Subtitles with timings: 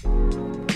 [0.00, 0.71] Hello, and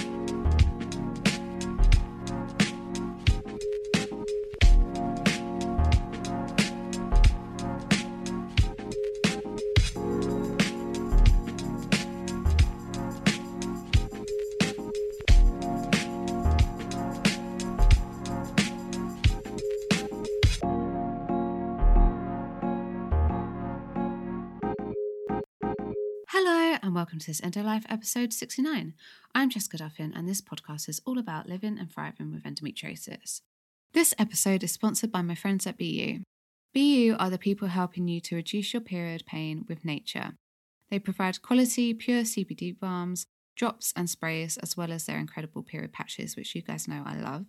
[27.17, 28.93] welcome to this Endo Life episode 69.
[29.35, 33.41] I'm Jessica Duffin, and this podcast is all about living and thriving with endometriosis.
[33.95, 36.25] This episode is sponsored by my friends at BeYou.
[36.77, 40.35] BeYou are the people helping you to reduce your period pain with nature.
[40.91, 43.25] They provide quality, pure CBD balms,
[43.57, 47.17] drops, and sprays, as well as their incredible period patches, which you guys know I
[47.17, 47.47] love.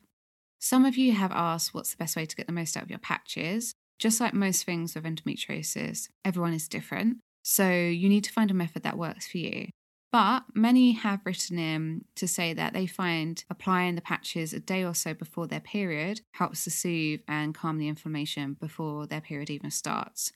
[0.60, 2.90] Some of you have asked what's the best way to get the most out of
[2.90, 3.74] your patches.
[4.00, 7.18] Just like most things with endometriosis, everyone is different.
[7.50, 9.70] So you need to find a method that works for you.
[10.12, 14.84] But many have written in to say that they find applying the patches a day
[14.84, 19.50] or so before their period helps to soothe and calm the inflammation before their period
[19.50, 20.34] even starts.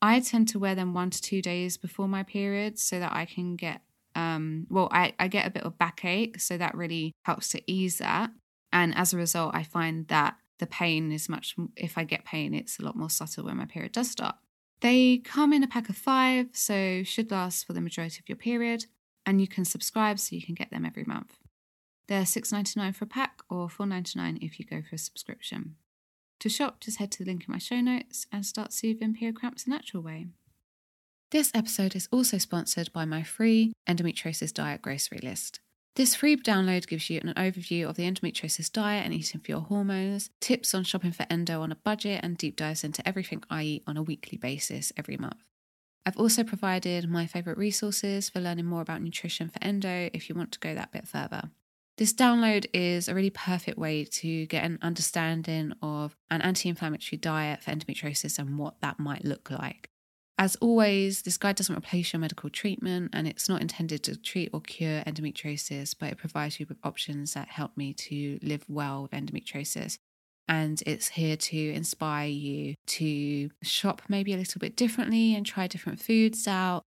[0.00, 3.26] I tend to wear them one to two days before my period so that I
[3.26, 3.82] can get,
[4.14, 7.98] um, well, I, I get a bit of backache, so that really helps to ease
[7.98, 8.30] that.
[8.72, 12.54] And as a result, I find that the pain is much, if I get pain,
[12.54, 14.36] it's a lot more subtle when my period does start.
[14.80, 18.36] They come in a pack of five, so should last for the majority of your
[18.36, 18.86] period,
[19.26, 21.38] and you can subscribe so you can get them every month.
[22.06, 25.76] They're $6.99 for a pack or $4.99 if you go for a subscription.
[26.40, 29.36] To shop, just head to the link in my show notes and start soothing period
[29.36, 30.28] cramps the natural way.
[31.30, 35.60] This episode is also sponsored by my free endometriosis diet grocery list.
[35.98, 39.62] This free download gives you an overview of the endometriosis diet and eating for your
[39.62, 43.64] hormones, tips on shopping for endo on a budget, and deep dives into everything I
[43.64, 45.42] eat on a weekly basis every month.
[46.06, 50.36] I've also provided my favourite resources for learning more about nutrition for endo if you
[50.36, 51.50] want to go that bit further.
[51.96, 57.18] This download is a really perfect way to get an understanding of an anti inflammatory
[57.18, 59.90] diet for endometriosis and what that might look like.
[60.40, 64.50] As always, this guide doesn't replace your medical treatment and it's not intended to treat
[64.52, 69.02] or cure endometriosis, but it provides you with options that help me to live well
[69.02, 69.98] with endometriosis.
[70.46, 75.66] And it's here to inspire you to shop maybe a little bit differently and try
[75.66, 76.84] different foods out.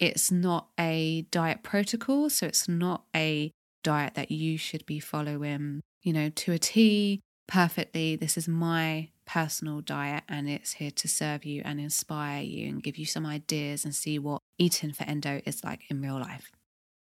[0.00, 5.82] It's not a diet protocol, so it's not a diet that you should be following,
[6.02, 8.16] you know, to a T perfectly.
[8.16, 12.82] This is my personal diet and it's here to serve you and inspire you and
[12.82, 16.50] give you some ideas and see what eating for endo is like in real life.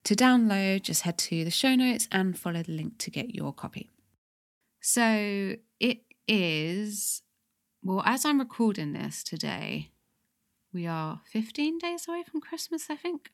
[0.06, 3.54] To download, just head to the show notes and follow the link to get your
[3.54, 3.90] copy.
[4.82, 7.22] So it is,
[7.84, 9.90] well, as I'm recording this today,
[10.74, 13.32] we are 15 days away from Christmas, I think.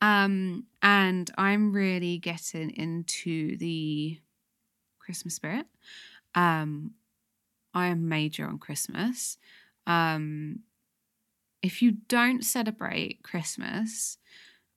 [0.00, 4.18] Um, and I'm really getting into the
[4.98, 5.66] Christmas spirit.
[6.34, 6.92] Um,
[7.78, 9.38] I am major on Christmas.
[9.86, 10.60] Um,
[11.62, 14.18] if you don't celebrate Christmas,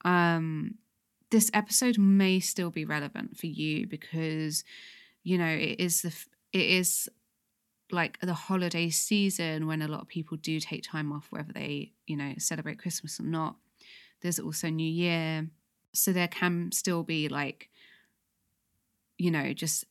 [0.05, 0.75] um,
[1.31, 4.63] this episode may still be relevant for you because
[5.23, 6.13] you know it is the
[6.51, 7.09] it is
[7.91, 11.91] like the holiday season when a lot of people do take time off whether they
[12.07, 13.55] you know celebrate christmas or not
[14.21, 15.47] there's also new year
[15.93, 17.69] so there can still be like
[19.17, 19.85] you know just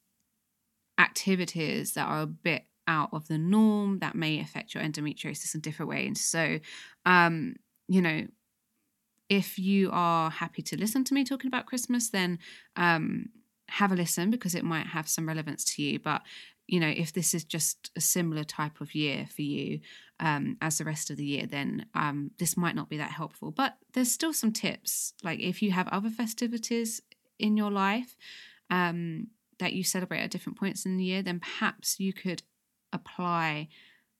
[0.98, 5.60] activities that are a bit out of the norm that may affect your endometriosis in
[5.60, 6.20] different ways.
[6.20, 6.58] So,
[7.06, 7.54] um,
[7.86, 8.26] you know,
[9.28, 12.40] if you are happy to listen to me talking about Christmas, then
[12.74, 13.26] um,
[13.68, 16.00] have a listen because it might have some relevance to you.
[16.00, 16.22] But
[16.66, 19.80] you know, if this is just a similar type of year for you
[20.20, 23.50] um, as the rest of the year, then um, this might not be that helpful.
[23.50, 25.12] But there's still some tips.
[25.24, 27.00] Like if you have other festivities
[27.40, 28.16] in your life,
[28.68, 29.28] um,
[29.60, 32.42] that you celebrate at different points in the year, then perhaps you could
[32.92, 33.68] apply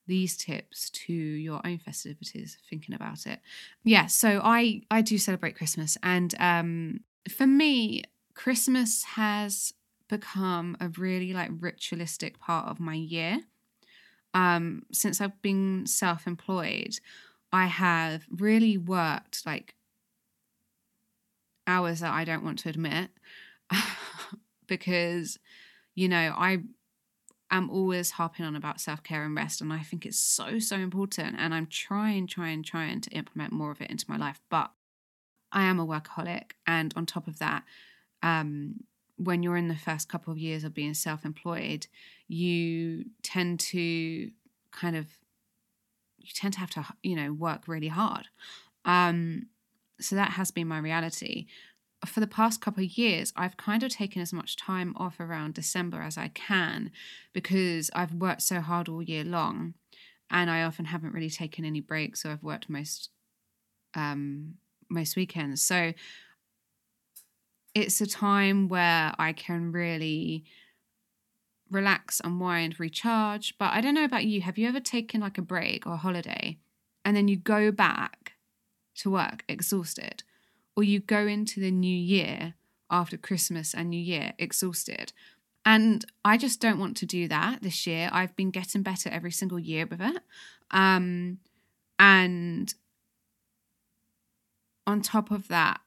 [0.07, 3.41] these tips to your own festivities thinking about it.
[3.85, 8.03] Yeah so i i do celebrate christmas and um for me
[8.35, 9.73] christmas has
[10.09, 13.41] become a really like ritualistic part of my year.
[14.35, 16.99] Um since i've been self-employed
[17.53, 19.75] i have really worked like
[21.67, 23.11] hours that i don't want to admit
[24.67, 25.39] because
[25.95, 26.63] you know I
[27.51, 31.37] am always harping on about self-care and rest and I think it's so so important
[31.39, 34.71] and I'm trying trying trying to implement more of it into my life but
[35.53, 37.65] I am a workaholic and on top of that
[38.23, 38.85] um
[39.17, 41.87] when you're in the first couple of years of being self-employed
[42.29, 44.31] you tend to
[44.73, 45.07] kind of
[46.19, 48.29] you tend to have to you know work really hard.
[48.85, 49.47] Um
[50.01, 51.47] so that has been my reality
[52.07, 55.55] for the past couple of years, I've kind of taken as much time off around
[55.55, 56.91] December as I can
[57.33, 59.75] because I've worked so hard all year long
[60.31, 62.23] and I often haven't really taken any breaks.
[62.23, 63.11] So I've worked most
[63.95, 64.55] um,
[64.89, 65.63] most weekends.
[65.63, 65.93] So
[67.75, 70.45] it's a time where I can really
[71.71, 73.57] relax, unwind, recharge.
[73.59, 74.41] But I don't know about you.
[74.41, 76.59] Have you ever taken like a break or a holiday
[77.05, 78.33] and then you go back
[78.97, 80.23] to work exhausted?
[80.81, 82.55] Or you go into the new year
[82.91, 85.13] after Christmas and New Year exhausted?
[85.63, 88.09] And I just don't want to do that this year.
[88.11, 90.23] I've been getting better every single year with it.
[90.71, 91.37] Um,
[91.99, 92.73] and
[94.87, 95.83] on top of that,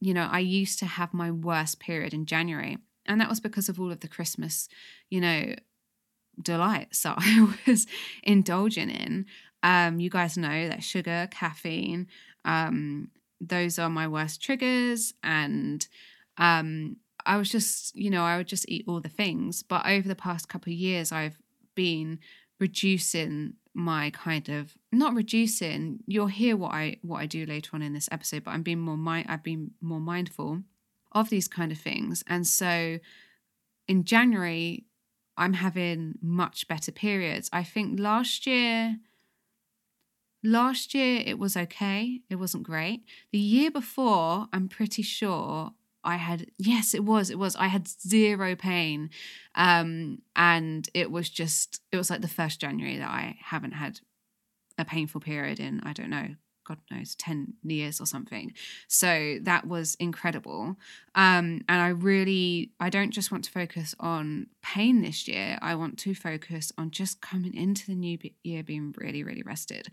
[0.00, 2.78] you know, I used to have my worst period in January.
[3.04, 4.70] And that was because of all of the Christmas,
[5.10, 5.54] you know,
[6.40, 7.86] delights that I was
[8.22, 9.26] indulging in.
[9.62, 12.06] Um, you guys know that sugar, caffeine,
[12.46, 13.10] um,
[13.40, 15.14] those are my worst triggers.
[15.22, 15.86] And
[16.38, 16.96] um,
[17.26, 19.62] I was just, you know, I would just eat all the things.
[19.62, 21.36] But over the past couple of years, I've
[21.74, 22.18] been
[22.60, 27.82] reducing my kind of not reducing you'll hear what i what i do later on
[27.82, 30.62] in this episode but i'm being more mind i've been more mindful
[31.12, 32.98] of these kind of things and so
[33.88, 34.84] in january
[35.36, 38.96] i'm having much better periods i think last year
[40.44, 42.20] last year it was okay.
[42.30, 43.02] It wasn't great.
[43.32, 45.72] The year before i'm pretty sure
[46.04, 47.56] I had yes, it was, it was.
[47.56, 49.10] I had zero pain,
[49.54, 54.00] um, and it was just it was like the first January that I haven't had
[54.76, 56.34] a painful period in I don't know,
[56.64, 58.52] God knows, ten years or something.
[58.88, 60.76] So that was incredible,
[61.14, 65.58] um, and I really I don't just want to focus on pain this year.
[65.62, 69.88] I want to focus on just coming into the new year being really really rested,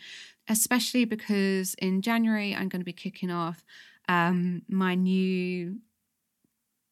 [0.50, 3.64] especially because in January I'm going to be kicking off
[4.10, 5.80] um, my new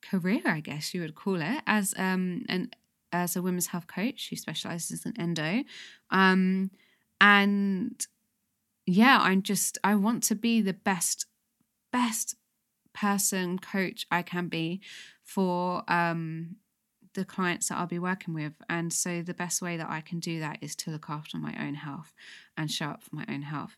[0.02, 2.72] career, I guess you would call it, as um an
[3.12, 5.64] as a women's health coach who specializes in endo.
[6.12, 6.72] Um,
[7.20, 8.06] and
[8.90, 11.26] yeah, I'm just I want to be the best
[11.92, 12.36] best
[12.94, 14.82] person coach I can be
[15.24, 16.56] for um
[17.14, 18.54] the clients that I'll be working with.
[18.70, 21.56] And so the best way that I can do that is to look after my
[21.60, 22.14] own health
[22.56, 23.78] and show up for my own health.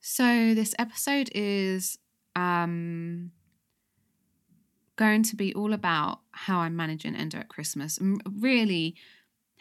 [0.00, 1.98] So this episode is
[2.36, 3.32] um
[4.96, 7.98] going to be all about how I'm managing endo at Christmas
[8.40, 8.94] really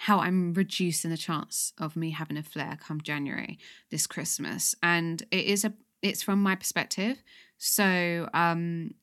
[0.02, 3.60] how I'm reducing the chance of me having a flare come January
[3.92, 4.74] this Christmas.
[4.82, 7.22] And it is a it's from my perspective.
[7.60, 8.96] So um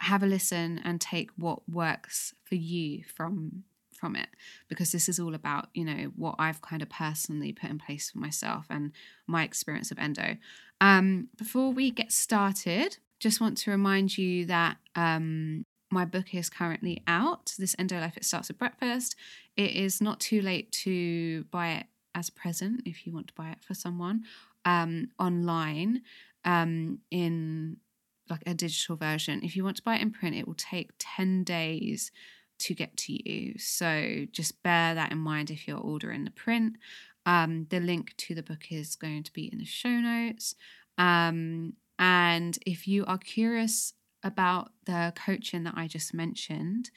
[0.00, 4.30] have a listen and take what works for you from from it
[4.66, 8.10] because this is all about you know what I've kind of personally put in place
[8.10, 8.92] for myself and
[9.26, 10.38] my experience of endo.
[10.80, 16.48] Um, before we get started, just want to remind you that um, my book is
[16.48, 17.54] currently out.
[17.58, 19.14] This Endo Life It Starts with Breakfast.
[19.56, 23.34] It is not too late to buy it as a present if you want to
[23.34, 24.24] buy it for someone
[24.64, 26.02] um, online
[26.44, 27.76] um, in
[28.30, 29.40] like a digital version.
[29.42, 32.10] If you want to buy it in print, it will take 10 days
[32.60, 33.58] to get to you.
[33.58, 36.76] So just bear that in mind if you're ordering the print.
[37.26, 40.54] Um, the link to the book is going to be in the show notes.
[40.96, 46.90] Um, and if you are curious about the coaching that I just mentioned,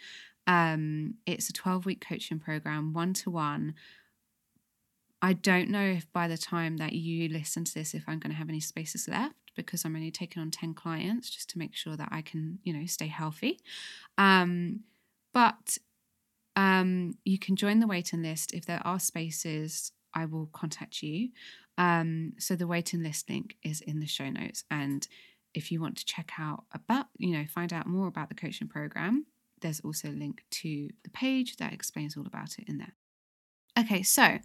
[0.48, 3.74] um, it's a 12 week coaching program, one to one.
[5.22, 8.32] I don't know if by the time that you listen to this, if I'm going
[8.32, 11.76] to have any spaces left because I'm only taking on 10 clients just to make
[11.76, 13.60] sure that I can, you know, stay healthy.
[14.18, 14.82] Um,
[15.34, 15.78] but
[16.56, 18.54] um, you can join the waiting list.
[18.54, 21.30] If there are spaces, I will contact you.
[21.78, 24.64] Um, so the waiting list link is in the show notes.
[24.70, 25.08] And
[25.56, 28.68] if you want to check out about, you know, find out more about the coaching
[28.68, 29.26] program,
[29.62, 32.94] there's also a link to the page that explains all about it in there.
[33.80, 34.40] Okay, so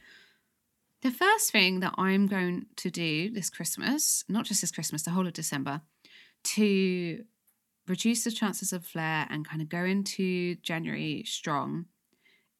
[1.03, 5.11] the first thing that I'm going to do this Christmas, not just this Christmas, the
[5.11, 5.83] whole of December,
[6.45, 7.25] to
[7.89, 11.87] reduce the chances of flare and kind of go into January strong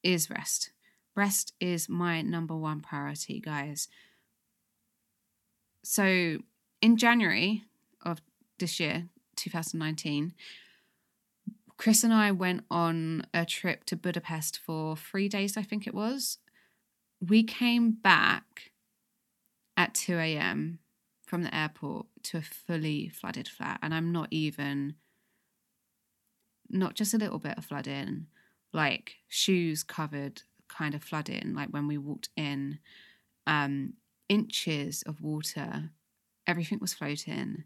[0.03, 0.73] is rest.
[1.15, 3.89] Rest is my number one priority, guys.
[5.85, 6.39] So
[6.83, 7.65] in January
[8.05, 8.21] of
[8.61, 10.33] this year, 2019,
[11.77, 15.95] Chris and I went on a trip to Budapest for three days, I think it
[15.95, 16.39] was.
[17.27, 18.73] We came back
[19.77, 20.79] at 2 a.m.
[21.27, 23.79] from the airport to a fully flooded flat.
[23.83, 24.95] And I'm not even,
[26.69, 28.27] not just a little bit of flooding,
[28.73, 32.79] like shoes covered, kind of flooding, like when we walked in.
[33.47, 33.95] Um,
[34.31, 35.91] inches of water.
[36.47, 37.65] Everything was floating.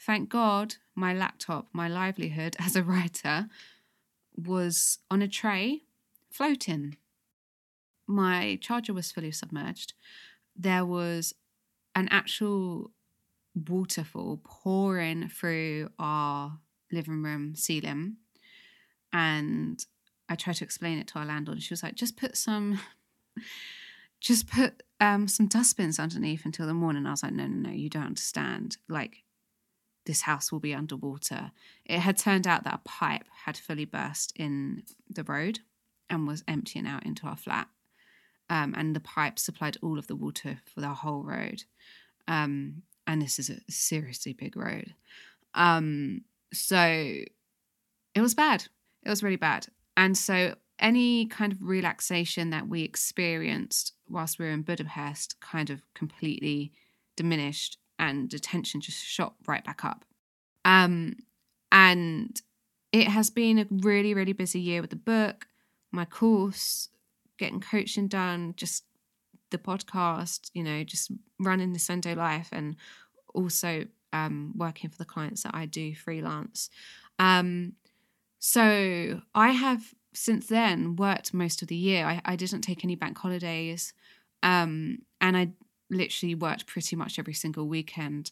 [0.00, 3.48] Thank God my laptop, my livelihood as a writer,
[4.36, 5.82] was on a tray
[6.30, 6.96] floating.
[8.06, 9.92] My charger was fully submerged.
[10.56, 11.34] There was
[11.94, 12.90] an actual
[13.54, 16.58] waterfall pouring through our
[16.90, 18.16] living room ceiling.
[19.12, 19.84] And
[20.28, 22.80] I tried to explain it to our landlord, and she was like, just put some.
[24.20, 27.06] Just put um, some dustbins underneath until the morning.
[27.06, 28.76] I was like, no, no, no, you don't understand.
[28.86, 29.22] Like,
[30.10, 31.52] this house will be underwater.
[31.84, 35.60] It had turned out that a pipe had fully burst in the road
[36.10, 37.68] and was emptying out into our flat.
[38.48, 41.62] Um, and the pipe supplied all of the water for the whole road.
[42.26, 44.94] Um, and this is a seriously big road.
[45.54, 48.66] Um, so it was bad.
[49.04, 49.68] It was really bad.
[49.96, 55.70] And so any kind of relaxation that we experienced whilst we were in Budapest kind
[55.70, 56.72] of completely
[57.14, 60.04] diminished and attention just shot right back up.
[60.64, 61.16] Um,
[61.70, 62.40] and
[62.92, 65.46] it has been a really, really busy year with the book,
[65.92, 66.88] my course,
[67.38, 68.84] getting coaching done, just
[69.50, 72.76] the podcast, you know, just running This Endo Life and
[73.34, 76.70] also um, working for the clients that I do freelance.
[77.18, 77.74] Um,
[78.38, 82.06] so I have since then worked most of the year.
[82.06, 83.92] I, I didn't take any bank holidays.
[84.42, 85.50] Um, and I
[85.90, 88.30] literally worked pretty much every single weekend,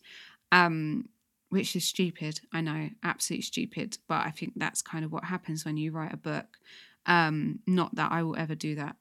[0.53, 1.09] um,
[1.51, 2.41] which is stupid.
[2.53, 3.99] I know, absolutely stupid.
[4.09, 6.59] But I think that's kind of what happens when you write a book.
[7.07, 8.97] Um, not that I will ever do that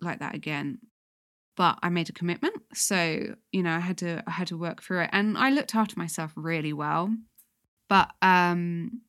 [0.00, 0.78] like that again.
[1.56, 4.80] But I made a commitment, so you know I had to I had to work
[4.80, 7.12] through it, and I looked after myself really well.
[7.88, 9.00] But um,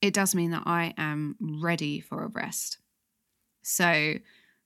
[0.00, 2.78] it does mean that I am ready for a rest.
[3.62, 4.14] So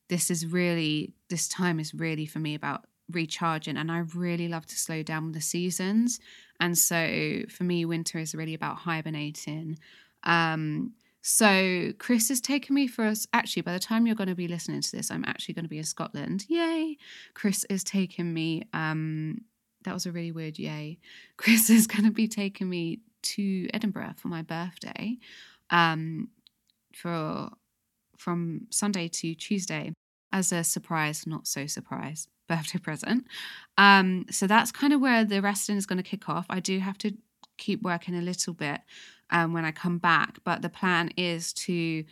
[0.09, 4.66] this is really this time is really for me about recharging and I really love
[4.66, 6.21] to slow down with the seasons.
[6.61, 9.78] And so for me winter is really about hibernating.
[10.25, 10.92] Um
[11.25, 14.49] so Chris has taken me for us actually by the time you're going to be
[14.49, 16.47] listening to this I'm actually going to be in Scotland.
[16.49, 16.97] Yay.
[17.35, 19.42] Chris is taking me um
[19.85, 20.99] that was a really weird yay.
[21.37, 25.18] Chris is going to be taking me to Edinburgh for my birthday
[25.71, 26.28] um,
[26.94, 27.50] for
[28.22, 29.92] from Sunday to Tuesday
[30.32, 33.26] as a surprise, not so surprise birthday present.
[33.78, 36.46] Um, so that's kind of where the resting is going to kick off.
[36.48, 37.14] I do have to
[37.58, 38.80] keep working a little bit
[39.30, 42.04] um, when I come back, but the plan is to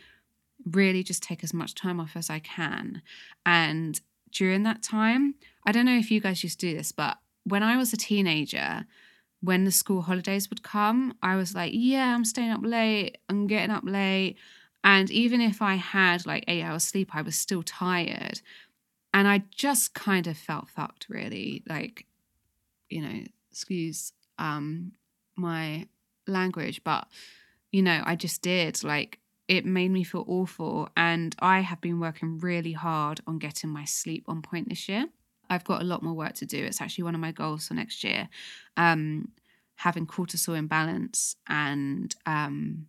[0.71, 3.03] really just take as much time off as I can.
[3.47, 4.01] And
[4.33, 5.35] during that time,
[5.67, 7.97] I don't know if you guys used to do this, but when I was a
[7.97, 8.87] teenager,
[9.41, 13.47] when the school holidays would come, I was like, yeah, I'm staying up late, I'm
[13.47, 14.37] getting up late.
[14.83, 18.41] And even if I had like eight hours sleep, I was still tired.
[19.13, 21.63] And I just kind of felt fucked, really.
[21.69, 22.07] Like,
[22.89, 24.93] you know, excuse um,
[25.37, 25.87] my
[26.27, 27.09] language, but,
[27.73, 28.83] you know, I just did.
[28.85, 29.19] Like,
[29.49, 30.89] it made me feel awful.
[30.97, 35.07] And I have been working really hard on getting my sleep on point this year.
[35.51, 36.65] I've got a lot more work to do.
[36.65, 38.29] It's actually one of my goals for next year.
[38.77, 39.33] Um,
[39.75, 42.87] having cortisol imbalance and um,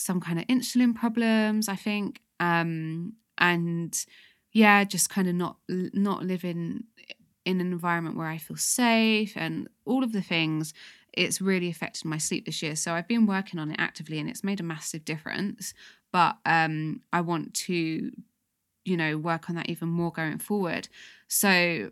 [0.00, 2.20] some kind of insulin problems, I think.
[2.38, 3.94] Um, and
[4.52, 6.84] yeah, just kind of not not living
[7.44, 10.74] in an environment where I feel safe and all of the things.
[11.12, 12.76] It's really affected my sleep this year.
[12.76, 15.74] So I've been working on it actively and it's made a massive difference.
[16.12, 18.10] But um, I want to
[18.84, 20.88] you know, work on that even more going forward.
[21.28, 21.90] So,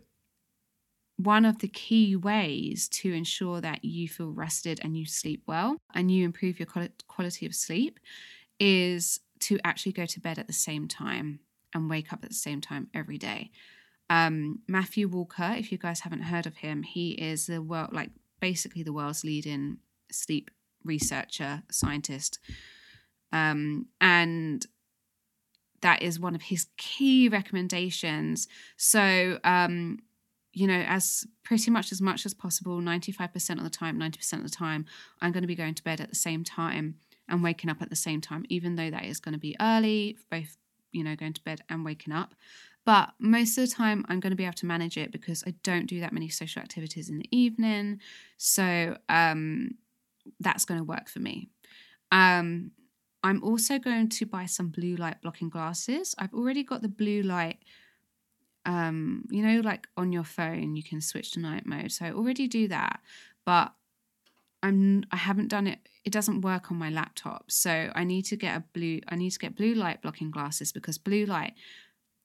[1.19, 5.75] one of the key ways to ensure that you feel rested and you sleep well
[5.93, 6.67] and you improve your
[7.07, 7.99] quality of sleep
[8.57, 11.41] is to actually go to bed at the same time
[11.73, 13.51] and wake up at the same time every day.
[14.09, 18.11] Um, Matthew Walker, if you guys haven't heard of him, he is the world, like
[18.39, 20.49] basically the world's leading sleep
[20.85, 22.39] researcher, scientist.
[23.33, 24.65] Um, and
[25.81, 28.47] that is one of his key recommendations.
[28.77, 29.99] So, um,
[30.53, 34.43] you know, as pretty much as much as possible, 95% of the time, 90% of
[34.43, 34.85] the time,
[35.21, 36.95] I'm going to be going to bed at the same time
[37.27, 40.17] and waking up at the same time, even though that is going to be early,
[40.31, 40.57] both,
[40.91, 42.33] you know, going to bed and waking up.
[42.85, 45.53] But most of the time, I'm going to be able to manage it because I
[45.63, 47.99] don't do that many social activities in the evening.
[48.37, 49.75] So um,
[50.39, 51.49] that's going to work for me.
[52.11, 52.71] Um,
[53.21, 56.15] I'm also going to buy some blue light blocking glasses.
[56.17, 57.59] I've already got the blue light
[58.69, 61.91] um you know like on your phone you can switch to night mode.
[61.91, 62.99] So I already do that,
[63.45, 63.73] but
[64.61, 67.51] I'm I haven't done it it doesn't work on my laptop.
[67.51, 70.71] So I need to get a blue I need to get blue light blocking glasses
[70.71, 71.53] because blue light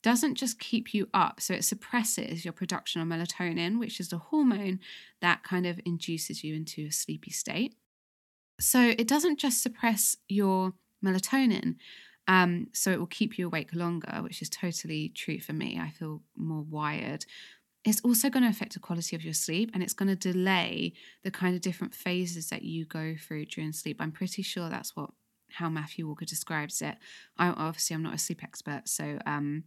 [0.03, 4.19] doesn't just keep you up, so it suppresses your production of melatonin, which is the
[4.19, 4.79] hormone
[5.23, 7.75] that kind of induces you into a sleepy state.
[8.61, 11.77] So it doesn't just suppress your melatonin,
[12.27, 15.79] um, so it will keep you awake longer, which is totally true for me.
[15.81, 17.27] I feel more wired.
[17.85, 20.95] It's also going to affect the quality of your sleep and it's going to delay
[21.23, 23.99] the kind of different phases that you go through during sleep.
[24.01, 25.11] I'm pretty sure that's what
[25.51, 26.97] how Matthew Walker describes it.
[27.39, 29.65] I obviously I'm not a sleep expert, so um,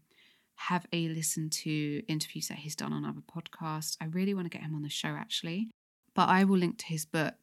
[0.55, 3.95] have a listen to interviews that he's done on other podcasts.
[4.01, 5.69] I really want to get him on the show actually,
[6.15, 7.35] but I will link to his book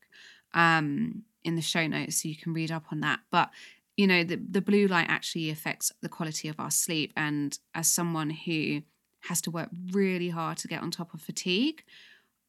[0.53, 3.21] um, in the show notes so you can read up on that.
[3.31, 3.51] But
[3.97, 7.13] you know, the, the blue light actually affects the quality of our sleep.
[7.17, 8.83] And as someone who
[9.29, 11.85] has to work really hard to get on top of fatigue,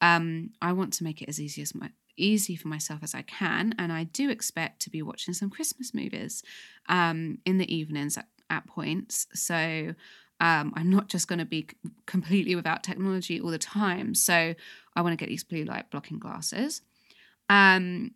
[0.02, 3.24] um, I want to make it as easy as my easy for myself as I
[3.24, 3.76] can.
[3.78, 6.44] And I do expect to be watching some Christmas movies
[6.88, 9.28] um, in the evenings at, at points.
[9.34, 9.94] So
[10.40, 11.68] um, I'm not just going to be
[12.06, 14.16] completely without technology all the time.
[14.16, 14.56] So
[14.96, 16.82] I want to get these blue light blocking glasses.
[17.50, 18.12] Um,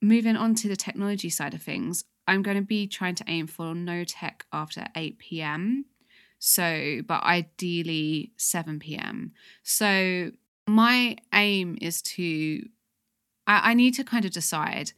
[0.00, 3.46] moving on to the technology side of things, I'm going to be trying to aim
[3.46, 5.86] for no tech after 8 p.m.
[6.38, 9.32] So, but ideally 7 p.m.
[9.62, 10.30] So,
[10.66, 12.62] my aim is to,
[13.46, 14.92] I, I need to kind of decide.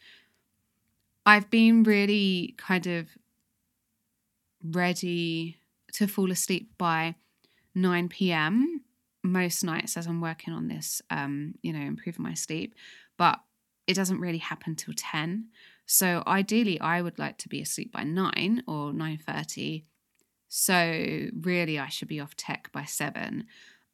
[1.24, 3.08] I've been really kind of
[4.62, 5.56] ready
[5.94, 7.14] to fall asleep by
[7.74, 8.82] 9 p.m.
[9.22, 12.74] most nights as I'm working on this, um, you know, improving my sleep.
[13.16, 13.38] But
[13.86, 15.46] it doesn't really happen till 10.
[15.92, 19.84] So ideally I would like to be asleep by 9 or 9:30.
[20.48, 23.46] So really I should be off tech by 7.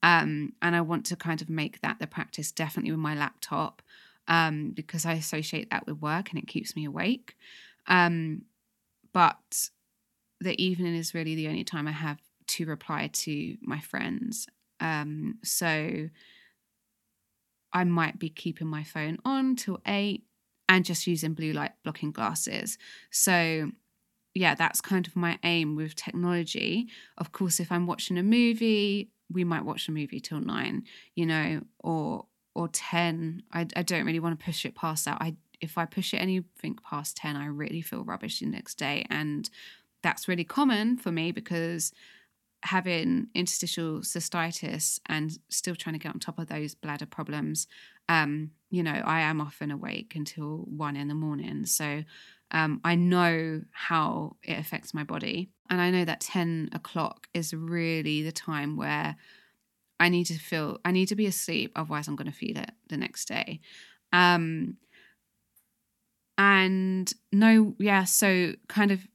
[0.05, 3.83] Um, and I want to kind of make that the practice definitely with my laptop
[4.29, 7.37] um, because I associate that with work and it keeps me awake.
[7.89, 8.43] Um,
[9.13, 9.69] but
[10.41, 12.21] the evening is really the only time I have
[12.59, 14.47] to reply to my friends.
[14.79, 16.11] Um, so
[17.73, 20.28] I might be keeping my phone on till eight
[20.69, 22.79] and just using blue light blocking glasses.
[23.11, 23.71] So,
[24.35, 26.89] yeah, that's kind of my aim with technology.
[27.17, 31.27] Of course, if I'm watching a movie, we might watch a movie till nine, you
[31.27, 33.43] know, or or ten.
[33.53, 35.19] I, I don't really want to push it past that.
[35.21, 39.07] I if I push it anything past ten, I really feel rubbish the next day,
[39.11, 39.49] and
[40.03, 41.93] that's really common for me because
[42.65, 47.67] having interstitial cystitis and still trying to get on top of those bladder problems,
[48.09, 51.67] um, you know, I am often awake until one in the morning.
[51.67, 52.05] So
[52.51, 55.51] um, I know how it affects my body.
[55.71, 59.17] And I know that 10 o'clock is really the time where
[60.01, 61.73] I need to feel, I need to be asleep.
[61.77, 63.61] Otherwise, I'm going to feel it the next day.
[64.13, 64.77] Um,
[66.39, 69.07] and no, yeah, so kind of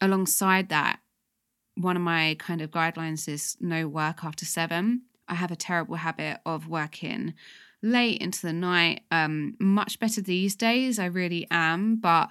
[0.00, 0.98] alongside that,
[1.76, 5.02] one of my kind of guidelines is no work after seven.
[5.28, 7.34] I have a terrible habit of working
[7.82, 9.02] late into the night.
[9.10, 11.96] Um, much better these days, I really am.
[11.96, 12.30] But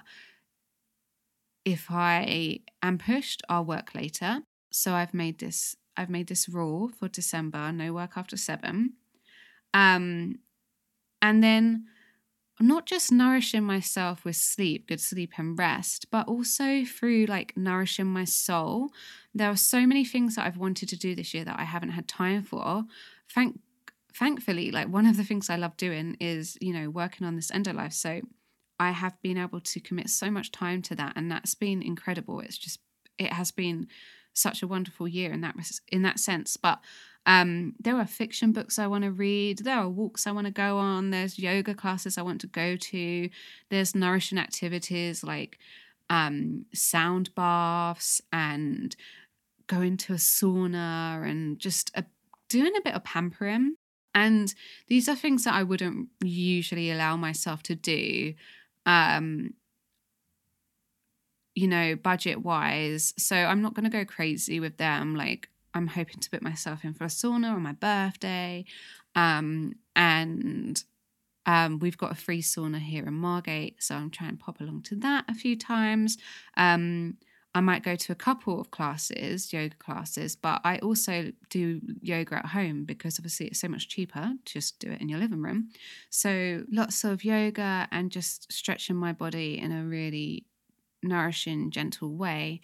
[1.64, 4.40] if I am pushed, I'll work later.
[4.70, 5.76] So I've made this.
[5.96, 8.94] I've made this rule for December: no work after seven.
[9.74, 10.38] Um,
[11.20, 11.86] and then
[12.60, 18.06] not just nourishing myself with sleep, good sleep and rest, but also through like nourishing
[18.06, 18.90] my soul.
[19.34, 21.90] There are so many things that I've wanted to do this year that I haven't
[21.90, 22.84] had time for.
[23.30, 23.60] Thank
[24.18, 27.50] thankfully, like one of the things I love doing is, you know, working on this
[27.50, 27.92] endo life.
[27.92, 28.20] So
[28.78, 32.40] I have been able to commit so much time to that and that's been incredible.
[32.40, 32.80] It's just
[33.18, 33.88] it has been
[34.32, 35.56] such a wonderful year in that
[35.88, 36.56] in that sense.
[36.56, 36.80] But
[37.24, 39.58] um, there are fiction books I want to read.
[39.58, 41.10] There are walks I want to go on.
[41.10, 43.28] There's yoga classes I want to go to.
[43.68, 45.58] There's nourishing activities like
[46.08, 48.94] um, sound baths and
[49.66, 52.04] going to a sauna and just a,
[52.48, 53.74] doing a bit of pampering.
[54.16, 54.52] And
[54.88, 58.32] these are things that I wouldn't usually allow myself to do,
[58.86, 59.52] um,
[61.54, 63.12] you know, budget wise.
[63.18, 65.14] So I'm not going to go crazy with them.
[65.14, 68.64] Like, I'm hoping to put myself in for a sauna on my birthday.
[69.14, 70.82] Um, and
[71.44, 74.84] um, we've got a free sauna here in Margate, so I'm trying to pop along
[74.84, 76.16] to that a few times.
[76.56, 77.18] Um,
[77.56, 82.36] I might go to a couple of classes, yoga classes, but I also do yoga
[82.36, 85.40] at home because obviously it's so much cheaper to just do it in your living
[85.40, 85.70] room.
[86.10, 90.44] So lots of yoga and just stretching my body in a really
[91.02, 92.60] nourishing, gentle way.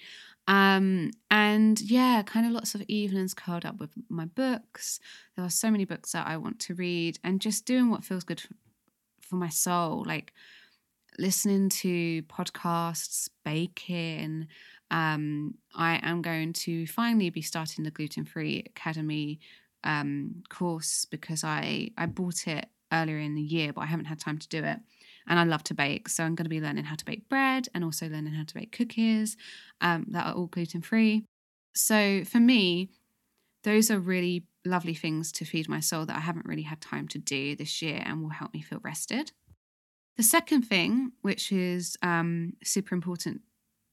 [0.46, 5.00] Um, and yeah, kind of lots of evenings curled up with my books.
[5.36, 8.24] There are so many books that I want to read and just doing what feels
[8.24, 8.52] good for,
[9.22, 10.34] for my soul, like
[11.18, 14.48] listening to podcasts, baking,
[14.92, 19.40] um, I am going to finally be starting the gluten free academy
[19.84, 24.20] um, course because I I bought it earlier in the year, but I haven't had
[24.20, 24.78] time to do it.
[25.26, 27.68] And I love to bake, so I'm going to be learning how to bake bread
[27.74, 29.36] and also learning how to bake cookies
[29.80, 31.24] um, that are all gluten free.
[31.74, 32.90] So for me,
[33.64, 37.08] those are really lovely things to feed my soul that I haven't really had time
[37.08, 39.32] to do this year and will help me feel rested.
[40.16, 43.42] The second thing, which is um, super important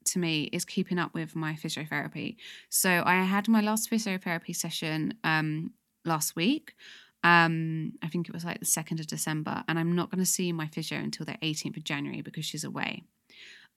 [0.09, 2.37] to me, is keeping up with my physiotherapy.
[2.69, 5.71] So I had my last physiotherapy session um,
[6.05, 6.75] last week.
[7.23, 10.29] Um, I think it was like the 2nd of December, and I'm not going to
[10.29, 13.03] see my physio until the 18th of January because she's away.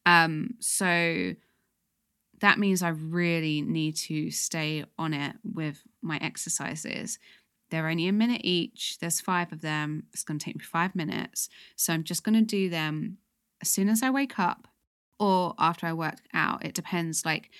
[0.06, 1.34] Um, so
[2.40, 7.18] that means I really need to stay on it with my exercises.
[7.70, 8.98] They're only a minute each.
[8.98, 10.04] There's five of them.
[10.12, 11.48] It's going to take me five minutes.
[11.76, 13.18] So I'm just going to do them
[13.62, 14.68] as soon as I wake up
[15.22, 16.64] or after I work out.
[16.64, 17.24] It depends.
[17.24, 17.50] Like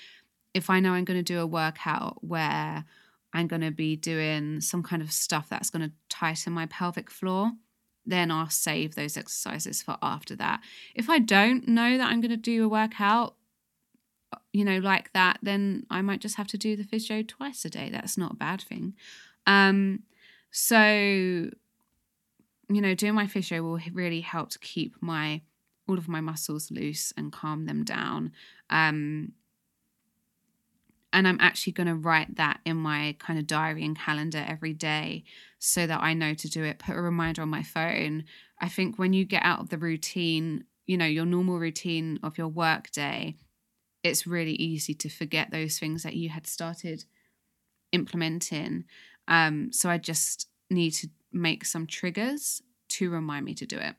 [0.53, 2.85] if I know I'm going to do a workout where
[3.33, 7.09] I'm going to be doing some kind of stuff that's going to tighten my pelvic
[7.09, 7.53] floor,
[8.05, 10.61] then I'll save those exercises for after that.
[10.97, 13.37] If I don't know that I'm going to do a workout
[14.53, 17.71] you know, like that, then I might just have to do the physio twice a
[17.71, 17.91] day.
[17.91, 18.95] That's not a bad thing.
[19.47, 20.05] Um,
[20.51, 21.51] so, you
[22.69, 25.43] know, doing my physio will really help to keep my
[25.89, 28.33] all of my muscles loose and calm them down.
[28.71, 29.33] Um,
[31.13, 34.73] and I'm actually going to write that in my kind of diary and calendar every
[34.73, 35.25] day
[35.59, 36.79] so that I know to do it.
[36.79, 38.25] Put a reminder on my phone.
[38.61, 42.39] I think when you get out of the routine, you know, your normal routine of
[42.39, 43.37] your work day,
[44.03, 47.05] it's really easy to forget those things that you had started
[47.93, 48.85] implementing.
[49.29, 53.95] Um, so I just need to make some triggers to remind me to do it.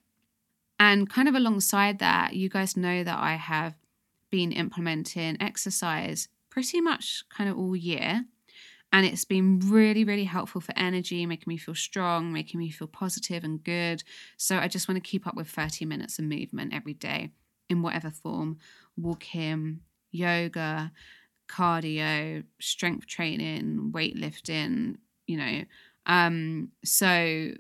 [0.79, 3.75] And kind of alongside that, you guys know that I have
[4.29, 8.25] been implementing exercise pretty much kind of all year.
[8.91, 12.87] And it's been really, really helpful for energy, making me feel strong, making me feel
[12.87, 14.03] positive and good.
[14.37, 17.31] So I just want to keep up with 30 minutes of movement every day
[17.69, 18.57] in whatever form
[18.95, 19.79] walking,
[20.11, 20.91] yoga,
[21.47, 25.63] cardio, strength training, weightlifting, you know.
[26.05, 27.53] Um, so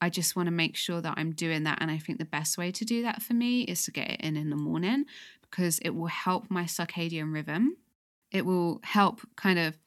[0.00, 1.78] I just want to make sure that I'm doing that.
[1.80, 4.20] And I think the best way to do that for me is to get it
[4.20, 5.04] in in the morning
[5.42, 7.76] because it will help my circadian rhythm.
[8.30, 9.78] It will help kind of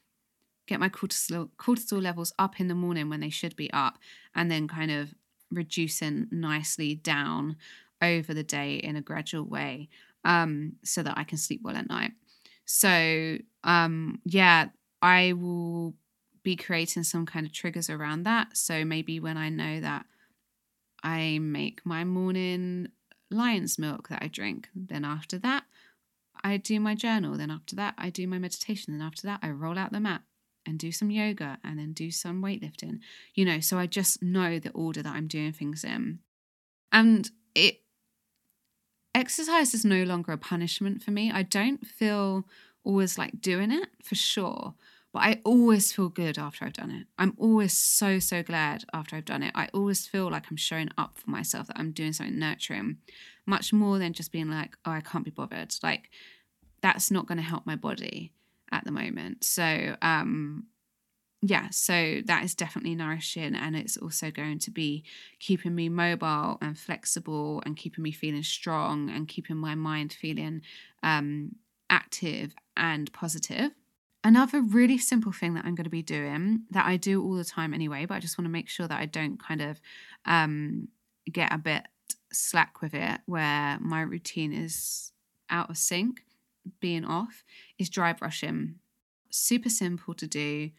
[0.66, 3.98] get my cortisol, cortisol levels up in the morning when they should be up
[4.34, 5.14] and then kind of
[5.50, 7.56] reducing nicely down
[8.02, 9.88] over the day in a gradual way
[10.24, 12.12] um, so that I can sleep well at night.
[12.64, 14.68] So, um, yeah,
[15.02, 15.94] I will
[16.44, 18.56] be creating some kind of triggers around that.
[18.56, 20.06] So maybe when I know that
[21.02, 22.88] I make my morning
[23.30, 25.64] lion's milk that I drink, then after that,
[26.44, 27.36] I do my journal.
[27.36, 28.96] Then after that, I do my meditation.
[28.96, 30.22] Then after that, I roll out the mat
[30.66, 33.00] and do some yoga and then do some weightlifting.
[33.34, 36.20] You know, so I just know the order that I'm doing things in.
[36.92, 37.80] And it
[39.14, 41.30] exercise is no longer a punishment for me.
[41.32, 42.44] I don't feel
[42.82, 44.74] always like doing it for sure,
[45.14, 47.06] but I always feel good after I've done it.
[47.18, 49.52] I'm always so, so glad after I've done it.
[49.54, 52.96] I always feel like I'm showing up for myself, that I'm doing something nurturing,
[53.46, 55.72] much more than just being like, oh, I can't be bothered.
[55.84, 56.10] Like,
[56.80, 58.32] that's not going to help my body
[58.72, 59.44] at the moment.
[59.44, 60.66] So, um,
[61.42, 65.04] yeah, so that is definitely nourishing, and it's also going to be
[65.38, 70.62] keeping me mobile and flexible, and keeping me feeling strong, and keeping my mind feeling
[71.04, 71.54] um,
[71.88, 73.70] active and positive.
[74.26, 77.44] Another really simple thing that I'm going to be doing that I do all the
[77.44, 79.80] time anyway, but I just want to make sure that I don't kind of
[80.24, 80.88] um,
[81.30, 81.82] get a bit
[82.32, 85.12] slack with it, where my routine is
[85.50, 86.22] out of sync,
[86.80, 87.44] being off,
[87.78, 88.76] is dry brushing.
[89.30, 90.70] Super simple to do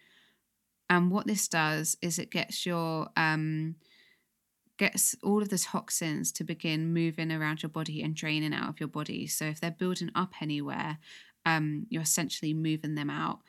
[0.89, 3.75] and what this does is it gets your um,
[4.77, 8.79] gets all of the toxins to begin moving around your body and draining out of
[8.79, 9.25] your body.
[9.25, 10.99] So if they're building up anywhere,
[11.45, 13.39] um, you're essentially moving them out.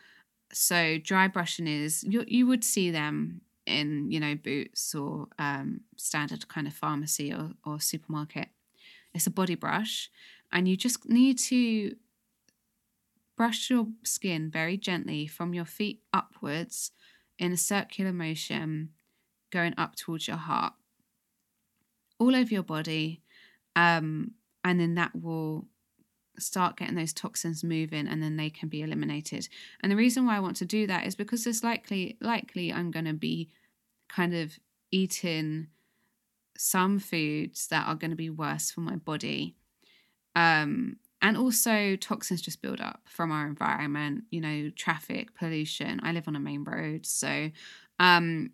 [0.52, 5.80] So dry brushing is you you would see them in you know boots or um,
[5.96, 8.48] standard kind of pharmacy or, or supermarket.
[9.14, 10.10] It's a body brush,
[10.52, 11.96] and you just need to
[13.36, 16.92] brush your skin very gently from your feet upwards
[17.38, 18.90] in a circular motion
[19.50, 20.72] going up towards your heart,
[22.18, 23.22] all over your body.
[23.74, 24.32] Um,
[24.64, 25.66] and then that will
[26.38, 29.48] start getting those toxins moving and then they can be eliminated.
[29.82, 32.90] And the reason why I want to do that is because it's likely likely I'm
[32.90, 33.50] going to be
[34.08, 34.58] kind of
[34.90, 35.68] eating
[36.56, 39.56] some foods that are going to be worse for my body.
[40.34, 46.12] Um, and also toxins just build up from our environment you know traffic pollution i
[46.12, 47.50] live on a main road so
[47.98, 48.50] um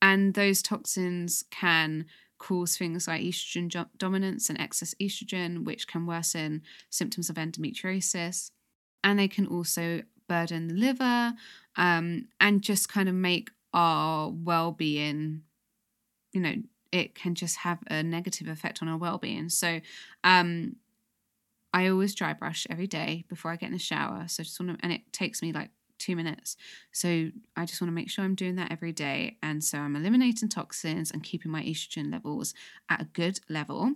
[0.00, 2.06] and those toxins can
[2.42, 8.50] cause things like estrogen dominance and excess estrogen which can worsen symptoms of endometriosis
[9.04, 11.34] and they can also burden the liver
[11.76, 15.42] um, and just kind of make our well-being
[16.32, 16.54] you know
[16.90, 19.80] it can just have a negative effect on our well-being so
[20.24, 20.74] um,
[21.72, 24.24] I always dry brush every day before I get in the shower.
[24.28, 25.70] So just want to, and it takes me like
[26.02, 26.56] two minutes.
[26.92, 29.38] So I just want to make sure I'm doing that every day.
[29.42, 32.54] And so I'm eliminating toxins and keeping my estrogen levels
[32.88, 33.94] at a good level.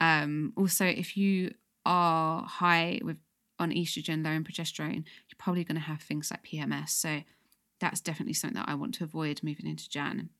[0.00, 1.54] Um, also, if you
[1.86, 3.18] are high with
[3.58, 6.90] on estrogen, low in progesterone, you're probably going to have things like PMS.
[6.90, 7.22] So
[7.80, 10.30] that's definitely something that I want to avoid moving into Jan.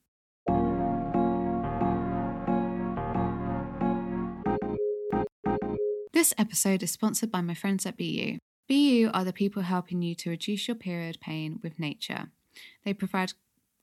[6.13, 8.39] This episode is sponsored by my friends at BeYou.
[8.69, 12.31] BeYou are the people helping you to reduce your period pain with nature.
[12.83, 13.33] They provide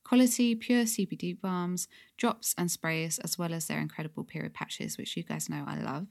[0.04, 5.16] quality, pure CBD balms, drops, and sprays, as well as their incredible period patches, which
[5.16, 6.08] you guys know I love.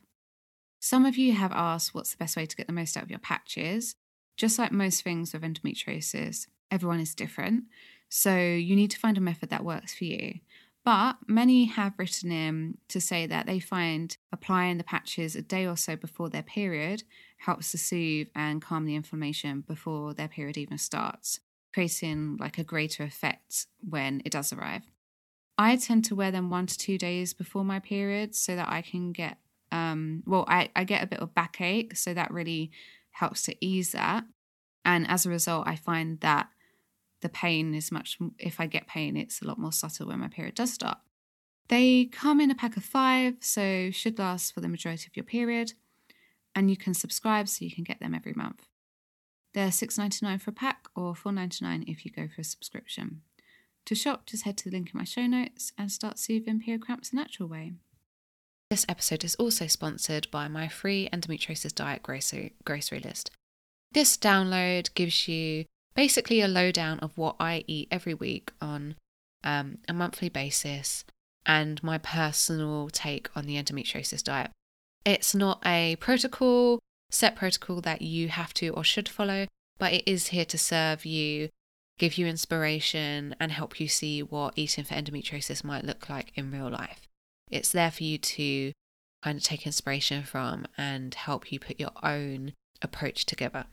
[0.80, 3.10] Some of you have asked what's the best way to get the most out of
[3.10, 3.96] your patches.
[4.38, 7.66] Just like most things with endometriosis, everyone is different.
[8.10, 10.40] So you need to find a method that works for you.
[10.84, 15.68] But many have written in to say that they find applying the patches a day
[15.68, 17.04] or so before their period
[17.38, 21.40] helps to soothe and calm the inflammation before their period even starts,
[21.72, 24.82] creating like a greater effect when it does arrive.
[25.58, 28.82] I tend to wear them one to two days before my period so that I
[28.82, 29.38] can get,
[29.72, 32.72] um, well, I, I get a bit of backache, so that really
[33.12, 34.24] helps to ease that.
[34.84, 36.50] And as a result, I find that
[37.22, 40.28] the pain is much, if I get pain, it's a lot more subtle when my
[40.28, 40.98] period does start.
[41.70, 45.24] They come in a pack of five, so should last for the majority of your
[45.24, 45.74] period,
[46.54, 48.68] and you can subscribe so you can get them every month.
[49.54, 53.22] They're $6.99 for a pack or $4.99 if you go for a subscription.
[53.86, 56.82] To shop, just head to the link in my show notes and start soothing period
[56.82, 57.74] cramps the natural way.
[58.70, 63.32] This episode is also sponsored by my free endometriosis diet grocery, grocery list.
[63.92, 68.96] This download gives you basically a lowdown of what I eat every week on
[69.44, 71.04] um, a monthly basis
[71.46, 74.52] and my personal take on the endometriosis diet.
[75.04, 79.48] It's not a protocol, set protocol that you have to or should follow,
[79.80, 81.50] but it is here to serve you,
[81.98, 86.52] give you inspiration, and help you see what eating for endometriosis might look like in
[86.52, 87.08] real life.
[87.50, 88.72] It's there for you to
[89.24, 93.66] kind of take inspiration from and help you put your own approach together.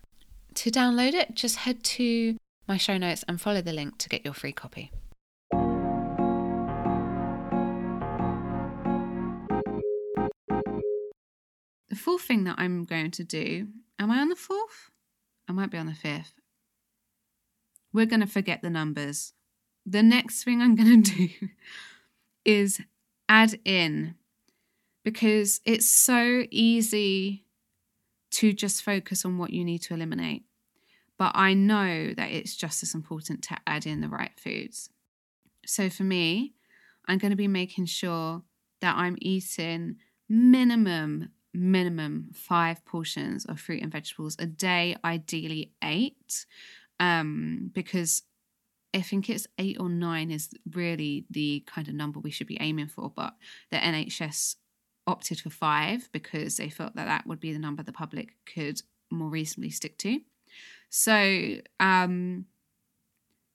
[0.59, 4.25] To download it, just head to my show notes and follow the link to get
[4.25, 4.90] your free copy.
[11.88, 13.68] The fourth thing that I'm going to do,
[14.01, 14.90] am I on the fourth?
[15.47, 16.33] I might be on the fifth.
[17.92, 19.35] We're going to forget the numbers.
[19.87, 21.29] The next thing I'm going to do
[22.44, 22.81] is
[23.29, 24.16] add in
[25.05, 27.44] because it's so easy
[28.33, 30.47] to just focus on what you need to eliminate.
[31.18, 34.90] But I know that it's just as important to add in the right foods.
[35.66, 36.54] So for me,
[37.07, 38.42] I'm going to be making sure
[38.81, 39.96] that I'm eating
[40.28, 46.46] minimum minimum five portions of fruit and vegetables a day, ideally eight,
[47.00, 48.22] um, because
[48.94, 52.61] I think it's eight or nine is really the kind of number we should be
[52.61, 53.11] aiming for.
[53.14, 53.35] But
[53.70, 54.57] the NHS
[55.07, 58.83] opted for five because they felt that that would be the number the public could
[59.11, 60.20] more reasonably stick to.
[60.90, 62.46] So um,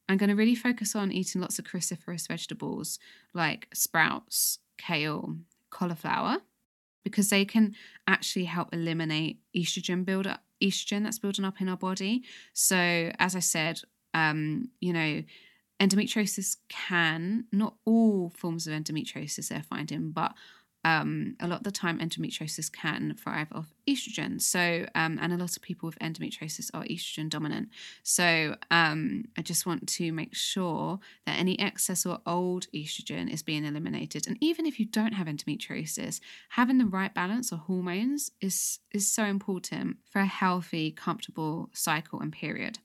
[0.10, 3.00] I'm going to really focus on eating lots of cruciferous vegetables
[3.34, 5.38] like sprouts, kale,
[5.69, 6.38] cauliflower,
[7.04, 7.76] because they can
[8.08, 12.24] actually help eliminate estrogen buildup, estrogen that's building up in our body.
[12.54, 13.82] So as I said,
[14.13, 15.24] um, you know,
[15.80, 20.34] endometriosis can not all forms of endometriosis they're finding, but
[20.84, 24.41] um, a lot of the time endometriosis can thrive off estrogen.
[24.41, 27.69] So, um, and a lot of people with endometriosis are estrogen dominant.
[28.04, 33.43] So, um, I just want to make sure that any excess or old estrogen is
[33.43, 34.28] being eliminated.
[34.28, 36.19] And even if you don't have endometriosis,
[36.50, 42.19] having the right balance of hormones is is so important for a healthy, comfortable cycle
[42.19, 42.80] and period.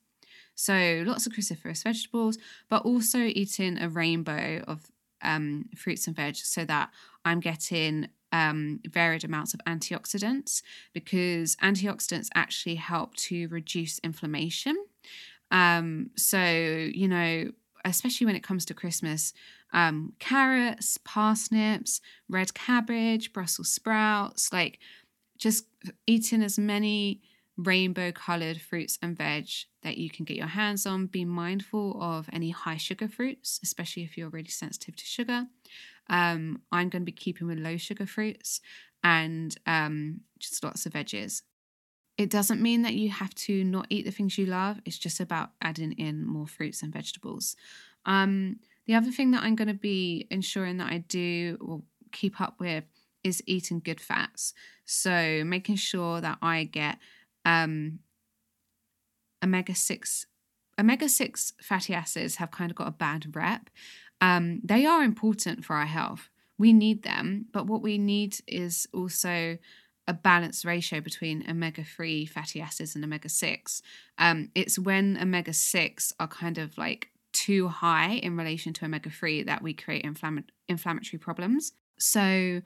[0.55, 2.37] So, lots of cruciferous vegetables,
[2.69, 4.91] but also eating a rainbow of
[5.23, 6.91] um, fruits and veg so that
[7.25, 14.77] I'm getting um, varied amounts of antioxidants because antioxidants actually help to reduce inflammation.
[15.51, 17.51] Um, so, you know,
[17.85, 19.33] especially when it comes to Christmas,
[19.73, 24.79] um, carrots, parsnips, red cabbage, Brussels sprouts, like
[25.39, 25.65] just
[26.07, 27.23] eating as many
[27.59, 29.49] rainbow colored fruits and veg
[29.83, 31.07] that you can get your hands on.
[31.07, 35.47] Be mindful of any high sugar fruits, especially if you're really sensitive to sugar.
[36.09, 38.61] Um, I'm going to be keeping with low sugar fruits
[39.03, 41.42] and um, just lots of veggies.
[42.16, 44.81] It doesn't mean that you have to not eat the things you love.
[44.85, 47.57] It's just about adding in more fruits and vegetables.
[48.07, 52.40] Um, the other thing that I'm going to be ensuring that I do or keep
[52.40, 52.85] up with
[53.23, 54.55] is eating good fats.
[54.85, 56.99] So making sure that I get
[57.49, 58.01] um,
[59.43, 60.27] omega 6
[60.79, 63.69] omega 6 fatty acids have kind of got a bad rep.
[64.21, 66.29] Um, they are important for our health.
[66.57, 69.59] We need them, but what we need is also
[70.07, 73.83] a balanced ratio between omega 3 fatty acids and omega 6.
[74.19, 79.11] Um, it's when omega 6 are kind of like too high in relation to omega
[79.11, 81.73] 3 that we create inflamm- inflammatory problems.
[81.99, 82.63] So,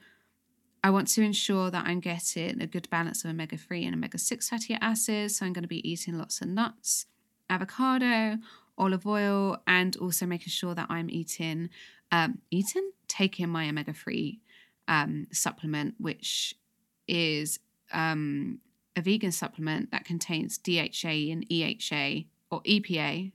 [0.83, 4.17] I want to ensure that I'm getting a good balance of omega 3 and omega
[4.17, 5.37] 6 fatty acids.
[5.37, 7.05] So I'm going to be eating lots of nuts,
[7.49, 8.37] avocado,
[8.77, 11.69] olive oil, and also making sure that I'm eating,
[12.11, 14.41] um, eating, taking my omega 3
[14.89, 16.55] um, supplement, which
[17.07, 17.59] is
[17.93, 18.59] um,
[18.97, 23.31] a vegan supplement that contains DHA and EHA or EPA.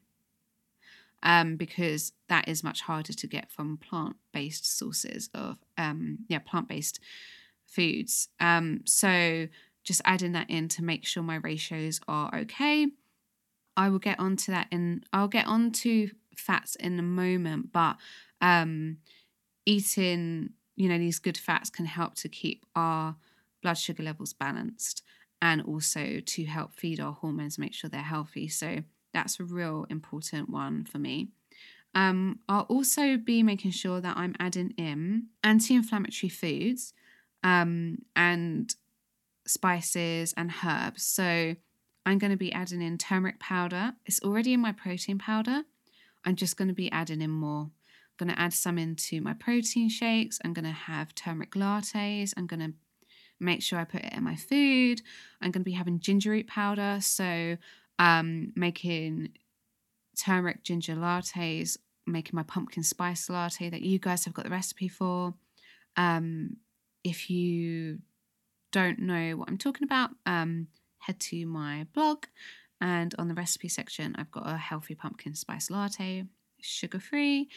[1.20, 7.00] Um, because that is much harder to get from plant-based sources of um, yeah plant-based
[7.68, 8.28] foods.
[8.40, 9.46] Um, so
[9.84, 12.88] just adding that in to make sure my ratios are okay.
[13.76, 17.96] I will get onto that in I'll get onto fats in a moment, but
[18.40, 18.98] um,
[19.66, 23.16] eating, you know, these good fats can help to keep our
[23.62, 25.02] blood sugar levels balanced
[25.40, 28.48] and also to help feed our hormones, make sure they're healthy.
[28.48, 28.78] So
[29.12, 31.28] that's a real important one for me.
[31.94, 36.92] Um, I'll also be making sure that I'm adding in anti inflammatory foods
[37.42, 38.74] um, and
[39.46, 41.04] spices and herbs.
[41.04, 41.56] So
[42.06, 43.92] I'm going to be adding in turmeric powder.
[44.06, 45.62] It's already in my protein powder.
[46.24, 47.62] I'm just going to be adding in more.
[47.62, 50.38] I'm going to add some into my protein shakes.
[50.44, 52.34] I'm going to have turmeric lattes.
[52.36, 52.72] I'm going to
[53.40, 55.02] make sure I put it in my food.
[55.40, 56.98] I'm going to be having ginger root powder.
[57.00, 57.56] So
[57.98, 59.30] um, making
[60.18, 64.88] turmeric ginger lattes, making my pumpkin spice latte that you guys have got the recipe
[64.88, 65.34] for.
[65.96, 66.56] Um,
[67.04, 67.98] if you
[68.72, 72.24] don't know what I'm talking about, um, head to my blog.
[72.80, 76.24] And on the recipe section, I've got a healthy pumpkin spice latte,
[76.60, 77.48] sugar free,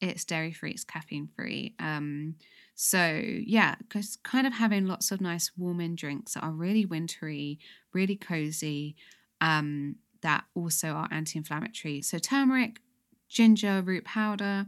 [0.00, 1.74] it's dairy free, it's caffeine free.
[1.80, 2.36] Um,
[2.74, 7.58] so, yeah, because kind of having lots of nice warming drinks that are really wintry,
[7.92, 8.94] really cozy,
[9.40, 12.02] um, that also are anti inflammatory.
[12.02, 12.80] So, turmeric,
[13.28, 14.66] ginger root powder,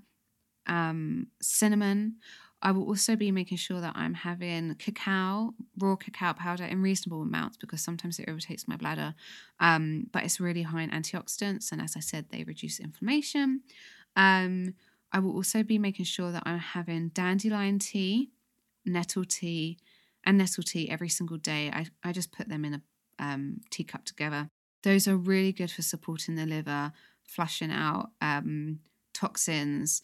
[0.67, 2.17] um, cinnamon
[2.63, 7.23] I will also be making sure that I'm having cacao, raw cacao powder in reasonable
[7.23, 9.15] amounts because sometimes it irritates my bladder.
[9.61, 13.63] Um, but it's really high in antioxidants, and as I said, they reduce inflammation.
[14.15, 14.75] Um,
[15.13, 18.31] I will also be making sure that I'm having dandelion tea,
[18.85, 19.79] nettle tea,
[20.25, 21.71] and nettle tea every single day.
[21.73, 22.83] I, I just put them in a
[23.19, 24.51] um, teacup together.
[24.83, 26.93] Those are really good for supporting the liver,
[27.23, 28.81] flushing out um,
[29.13, 30.03] toxins,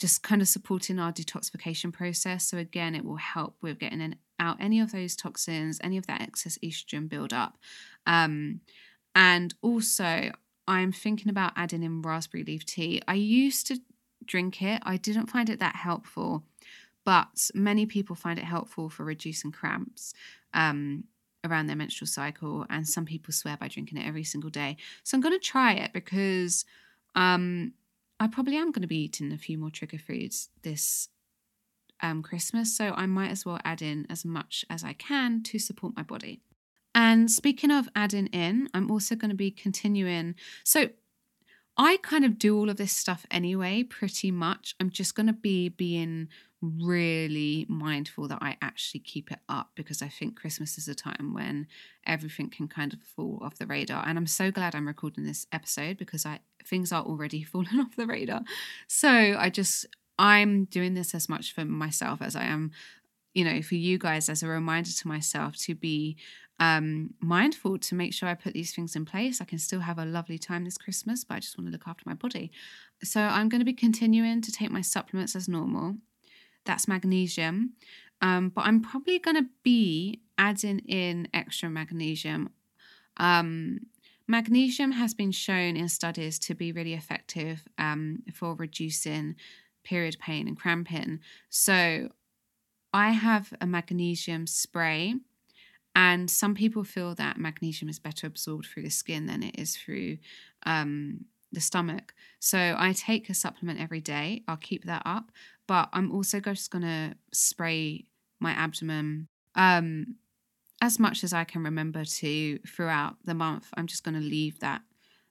[0.00, 2.48] just kind of supporting our detoxification process.
[2.48, 6.06] So, again, it will help with getting in, out any of those toxins, any of
[6.06, 7.58] that excess estrogen buildup.
[8.06, 8.62] Um,
[9.14, 10.32] and also,
[10.66, 13.02] I'm thinking about adding in raspberry leaf tea.
[13.06, 13.78] I used to
[14.24, 16.44] drink it, I didn't find it that helpful,
[17.04, 20.14] but many people find it helpful for reducing cramps.
[20.54, 21.04] Um,
[21.42, 24.76] around their menstrual cycle, and some people swear by drinking it every single day.
[25.04, 26.66] So I'm going to try it because
[27.14, 27.72] um,
[28.20, 31.08] I probably am going to be eating a few more trigger foods this
[32.02, 35.58] um, Christmas, so I might as well add in as much as I can to
[35.58, 36.42] support my body.
[36.94, 40.34] And speaking of adding in, I'm also going to be continuing.
[40.64, 40.90] So
[41.82, 44.74] I kind of do all of this stuff anyway, pretty much.
[44.78, 46.28] I'm just going to be being
[46.60, 51.32] really mindful that I actually keep it up because I think Christmas is a time
[51.32, 51.68] when
[52.04, 54.06] everything can kind of fall off the radar.
[54.06, 57.96] And I'm so glad I'm recording this episode because I things are already falling off
[57.96, 58.42] the radar.
[58.86, 59.86] So I just
[60.18, 62.72] I'm doing this as much for myself as I am,
[63.34, 66.16] you know, for you guys as a reminder to myself to be
[66.58, 69.40] um, mindful to make sure I put these things in place.
[69.40, 71.86] I can still have a lovely time this Christmas, but I just want to look
[71.86, 72.52] after my body.
[73.02, 75.96] So I'm going to be continuing to take my supplements as normal.
[76.66, 77.72] That's magnesium.
[78.20, 82.50] Um, but I'm probably going to be adding in extra magnesium.
[83.16, 83.86] Um,
[84.28, 89.36] magnesium has been shown in studies to be really effective um, for reducing
[89.82, 91.20] period pain and cramping.
[91.48, 92.10] So
[92.92, 95.14] I have a magnesium spray
[95.94, 99.76] And some people feel that magnesium is better absorbed through the skin than it is
[99.76, 100.18] through
[100.64, 102.14] um, the stomach.
[102.38, 104.42] So I take a supplement every day.
[104.48, 105.32] I'll keep that up.
[105.66, 108.06] But I'm also just going to spray
[108.40, 110.16] my abdomen um,
[110.80, 113.68] as much as I can remember to throughout the month.
[113.74, 114.82] I'm just going to leave that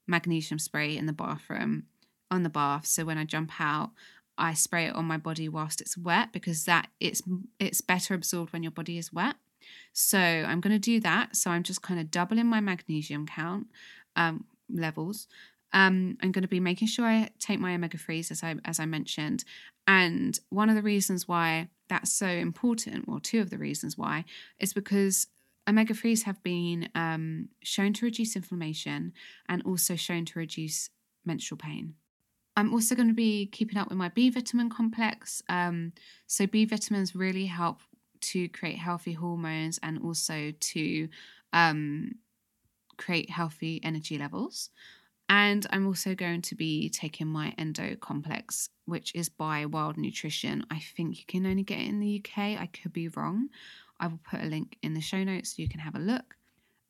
[0.07, 1.86] magnesium spray in the bathroom
[2.32, 2.86] on the bath.
[2.86, 3.91] So when I jump out,
[4.39, 7.21] I spray it on my body whilst it's wet because that it's
[7.59, 9.35] it's better absorbed when your body is wet.
[9.93, 11.35] So I'm going to do that.
[11.35, 13.67] So I'm just kind of doubling my magnesium count
[14.15, 15.27] um, levels.
[15.73, 18.79] Um, I'm going to be making sure I take my omega threes as I as
[18.79, 19.43] I mentioned.
[19.85, 24.25] And one of the reasons why that's so important, or two of the reasons why,
[24.59, 25.27] is because
[25.67, 29.13] omega threes have been um, shown to reduce inflammation
[29.47, 30.89] and also shown to reduce
[31.25, 31.95] menstrual pain.
[32.60, 35.41] I'm also going to be keeping up with my B vitamin complex.
[35.47, 35.93] Um,
[36.28, 37.80] so, B vitamins really help
[38.22, 41.07] to create healthy hormones and also to
[41.53, 42.16] um,
[42.97, 44.72] create healthy energy levels.
[45.30, 50.66] And I'm also going to be taking my endo complex, which is by Wild Nutrition.
[50.70, 52.60] I think you can only get it in the UK.
[52.60, 53.47] I could be wrong.
[54.01, 56.36] I will put a link in the show notes so you can have a look.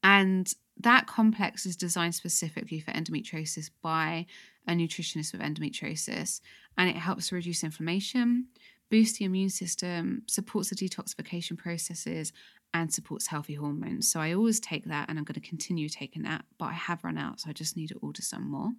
[0.02, 4.26] And that complex is designed specifically for endometriosis by
[4.70, 6.42] a nutritionist with endometriosis,
[6.78, 8.48] and it helps reduce inflammation,
[8.90, 12.32] boost the immune system, supports the detoxification processes,
[12.74, 14.10] and supports healthy hormones.
[14.12, 17.04] So I always take that, and I'm going to continue taking that, but I have
[17.04, 18.70] run out, so I just need to order some more.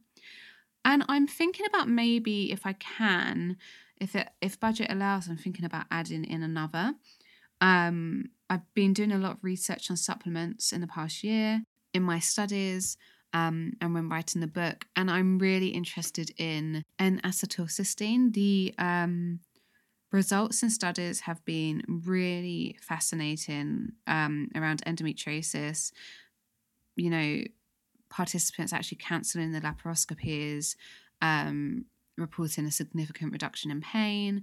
[0.85, 3.57] And I'm thinking about maybe if I can,
[4.01, 6.95] if it if budget allows, I'm thinking about adding in another.
[7.61, 11.63] Um, I've been doing a lot of research on supplements in the past year
[11.93, 12.97] in my studies
[13.33, 14.87] um, and when writing the book.
[14.97, 18.33] And I'm really interested in N-acetylcysteine.
[18.33, 19.41] The um,
[20.13, 25.93] results and studies have been really fascinating um, around endometriosis.
[26.97, 27.43] You know,
[28.11, 30.77] participants actually cancelling the laparoscopies,
[31.23, 31.85] um,
[32.19, 34.43] reporting a significant reduction in pain.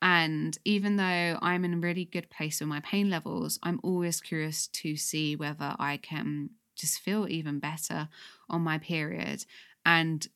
[0.00, 4.20] And even though I'm in a really good place with my pain levels, I'm always
[4.20, 8.08] curious to see whether I can just feel even better
[8.48, 9.44] on my period
[9.84, 10.28] and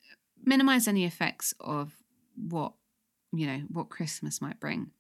[0.45, 1.95] minimize any effects of
[2.37, 2.73] what
[3.33, 4.91] you know what christmas might bring.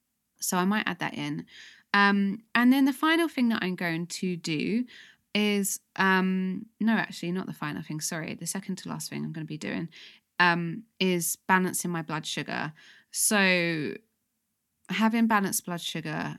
[0.40, 1.46] So i might add that in.
[1.94, 4.84] Um, and then the final thing that i'm going to do
[5.34, 9.32] is um, no actually not the final thing sorry the second to last thing i'm
[9.32, 9.88] going to be doing
[10.42, 12.72] um, is balancing my blood sugar.
[13.12, 13.94] So
[14.88, 16.38] having balanced blood sugar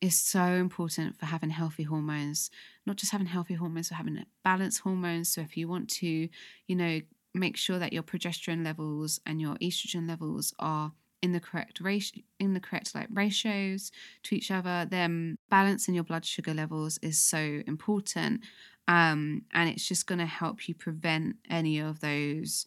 [0.00, 2.50] is so important for having healthy hormones,
[2.86, 5.28] not just having healthy hormones, but having balanced hormones.
[5.32, 6.28] So if you want to,
[6.66, 7.00] you know,
[7.34, 10.92] make sure that your progesterone levels and your estrogen levels are
[11.22, 13.92] in the correct ratio in the correct like ratios
[14.22, 18.40] to each other then balancing your blood sugar levels is so important
[18.88, 22.64] um, and it's just going to help you prevent any of those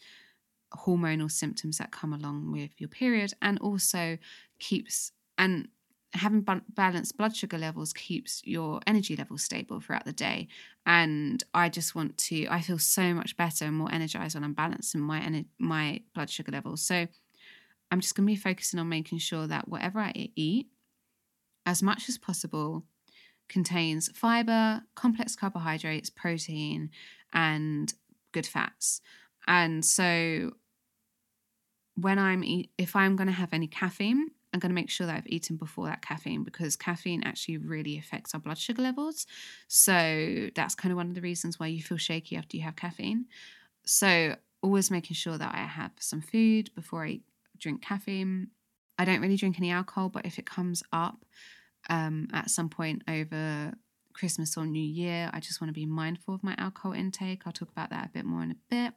[0.73, 4.17] hormonal symptoms that come along with your period and also
[4.59, 5.67] keeps and
[6.13, 10.47] having balanced blood sugar levels keeps your energy levels stable throughout the day.
[10.85, 14.53] And i just want to i feel so much better and more energized when i'm
[14.53, 16.81] balancing my my blood sugar levels.
[16.81, 17.07] So
[17.91, 20.67] i'm just going to be focusing on making sure that whatever i eat
[21.65, 22.83] as much as possible
[23.49, 26.89] contains fiber complex carbohydrates protein
[27.33, 27.93] and
[28.31, 29.01] good fats.
[29.47, 30.51] And so
[31.95, 35.07] when i'm eat, if i'm going to have any caffeine I'm going to make sure
[35.07, 39.25] that I've eaten before that caffeine because caffeine actually really affects our blood sugar levels.
[39.67, 42.75] So that's kind of one of the reasons why you feel shaky after you have
[42.75, 43.25] caffeine.
[43.85, 47.21] So always making sure that I have some food before I
[47.57, 48.49] drink caffeine.
[48.97, 51.25] I don't really drink any alcohol, but if it comes up
[51.89, 53.73] um, at some point over
[54.13, 57.43] Christmas or New Year, I just want to be mindful of my alcohol intake.
[57.45, 58.93] I'll talk about that a bit more in a bit.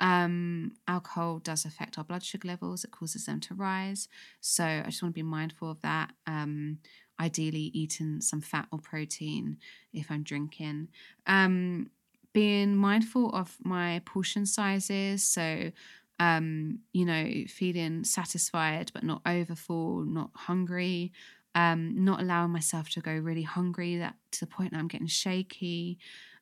[0.00, 4.08] Um, alcohol does affect our blood sugar levels, it causes them to rise.
[4.40, 6.12] So I just want to be mindful of that.
[6.26, 6.78] Um,
[7.20, 9.58] ideally, eating some fat or protein
[9.92, 10.88] if I'm drinking.
[11.26, 11.90] Um,
[12.32, 15.22] being mindful of my portion sizes.
[15.22, 15.70] So,
[16.18, 21.12] um, you know, feeling satisfied but not overfull, not hungry.
[21.54, 25.08] Um, not allowing myself to go really hungry that to the point that I'm getting
[25.08, 25.98] shaky.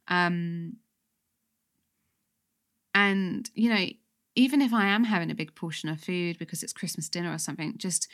[0.06, 0.76] Um,
[2.94, 3.86] and, you know,
[4.34, 7.38] even if I am having a big portion of food because it's Christmas dinner or
[7.38, 8.08] something, just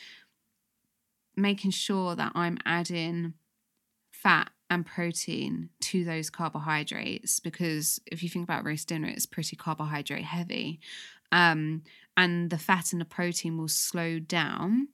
[1.37, 3.35] making sure that I'm adding
[4.11, 9.57] fat and protein to those carbohydrates because if you think about roast dinner, it's pretty
[9.57, 10.81] carbohydrate heavy.
[11.31, 11.83] Um,
[12.17, 14.89] and the fat and the protein will slow down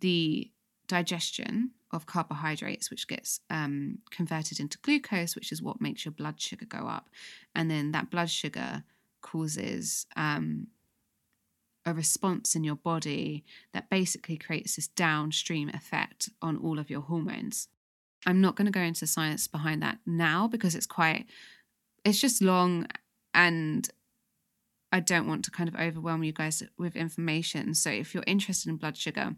[0.00, 0.50] the
[0.86, 6.40] digestion of carbohydrates, which gets um, converted into glucose, which is what makes your blood
[6.40, 7.10] sugar go up.
[7.54, 8.84] And then that blood sugar
[9.22, 10.66] causes um,
[11.84, 17.00] a response in your body that basically creates this downstream effect on all of your
[17.00, 17.68] hormones.
[18.26, 21.26] I'm not going to go into science behind that now because it's quite,
[22.04, 22.86] it's just long
[23.34, 23.88] and
[24.92, 27.74] I don't want to kind of overwhelm you guys with information.
[27.74, 29.34] So if you're interested in blood sugar,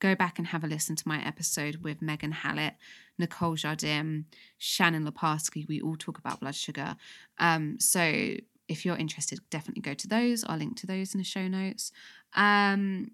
[0.00, 2.74] go back and have a listen to my episode with Megan Hallett,
[3.18, 4.24] Nicole Jardim,
[4.58, 5.66] Shannon Leparski.
[5.66, 6.96] We all talk about blood sugar.
[7.38, 8.34] Um, so
[8.72, 10.44] if you're interested, definitely go to those.
[10.44, 11.92] I'll link to those in the show notes.
[12.34, 13.12] Um,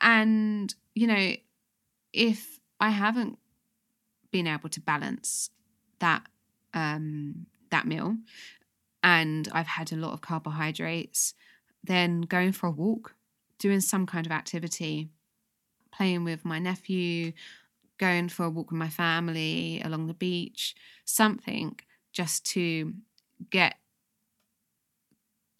[0.00, 1.34] and, you know,
[2.12, 3.38] if I haven't
[4.30, 5.50] been able to balance
[5.98, 6.22] that
[6.74, 8.16] um, that meal
[9.02, 11.34] and I've had a lot of carbohydrates,
[11.84, 13.14] then going for a walk,
[13.58, 15.10] doing some kind of activity
[15.92, 17.32] playing with my nephew,
[17.98, 20.74] going for a walk with my family along the beach,
[21.04, 21.78] something
[22.12, 22.94] just to
[23.50, 23.74] get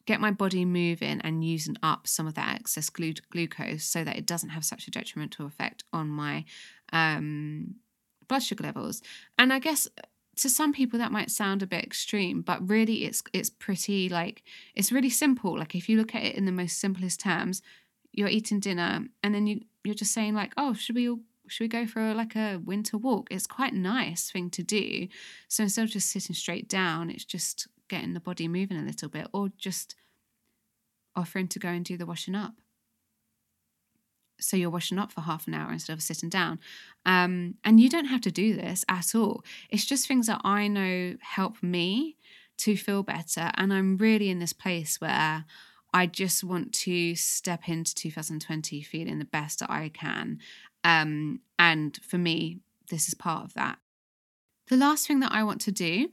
[0.07, 4.17] get my body moving and using up some of that excess glu- glucose so that
[4.17, 6.45] it doesn't have such a detrimental effect on my
[6.93, 7.77] um,
[8.29, 9.03] blood sugar levels.
[9.39, 9.89] And I guess
[10.37, 14.43] to some people that might sound a bit extreme, but really it's it's pretty like
[14.75, 15.59] it's really simple.
[15.59, 17.63] Like if you look at it in the most simplest terms,
[18.13, 21.65] you're eating dinner and then you you're just saying like, oh, should we all should
[21.65, 23.29] we go for like a winter walk?
[23.31, 25.09] It's quite a nice thing to do.
[25.49, 29.11] So instead of just sitting straight down, it's just getting the body moving a little
[29.11, 29.95] bit, or just
[31.15, 32.55] offering to go and do the washing up.
[34.41, 36.59] So you're washing up for half an hour instead of sitting down.
[37.05, 39.45] Um, and you don't have to do this at all.
[39.69, 42.17] It's just things that I know help me
[42.59, 43.51] to feel better.
[43.55, 45.45] And I'm really in this place where
[45.93, 50.39] I just want to step into 2020 feeling the best that I can.
[50.83, 53.79] Um, and for me, this is part of that.
[54.69, 56.09] The last thing that I want to do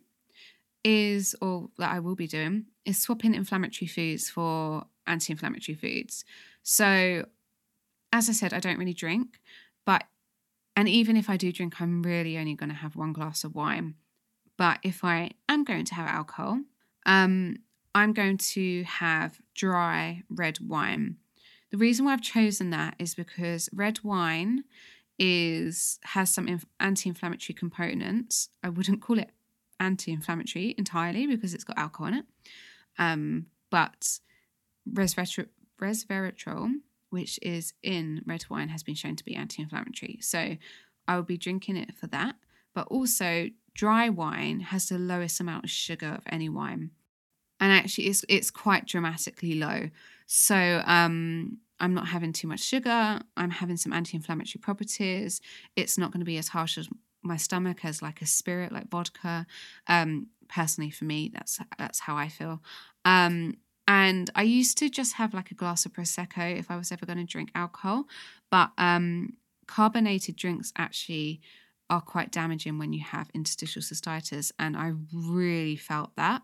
[0.84, 6.26] is, or that I will be doing, is swapping inflammatory foods for anti inflammatory foods.
[6.64, 7.26] So,
[8.12, 9.40] as I said, I don't really drink,
[9.86, 10.04] but,
[10.76, 13.56] and even if I do drink, I'm really only going to have one glass of
[13.56, 13.96] wine.
[14.58, 16.62] But if I am going to have alcohol,
[17.06, 17.58] um,
[17.96, 21.18] I'm going to have dry red wine.
[21.72, 24.64] The reason why I've chosen that is because red wine
[25.18, 28.50] is has some inf- anti-inflammatory components.
[28.64, 29.32] I wouldn't call it
[29.80, 32.26] anti-inflammatory entirely because it's got alcohol in it.
[32.98, 34.20] Um, but
[34.92, 36.72] resveratrol,
[37.10, 40.20] which is in red wine, has been shown to be anti-inflammatory.
[40.22, 40.58] So
[41.08, 42.36] I will be drinking it for that.
[42.74, 46.92] But also, dry wine has the lowest amount of sugar of any wine
[47.60, 49.90] and actually it's it's quite dramatically low.
[50.26, 53.20] So um, I'm not having too much sugar.
[53.36, 55.42] I'm having some anti-inflammatory properties.
[55.76, 56.88] It's not going to be as harsh as
[57.22, 59.46] my stomach as like a spirit like vodka.
[59.88, 62.62] Um, personally, for me, that's that's how I feel.
[63.06, 63.58] Um,
[63.88, 67.06] and I used to just have like a glass of prosecco if I was ever
[67.06, 68.06] going to drink alcohol,
[68.52, 69.34] but um,
[69.68, 71.42] carbonated drinks actually
[71.90, 76.44] are quite damaging when you have interstitial cystitis, and I really felt that.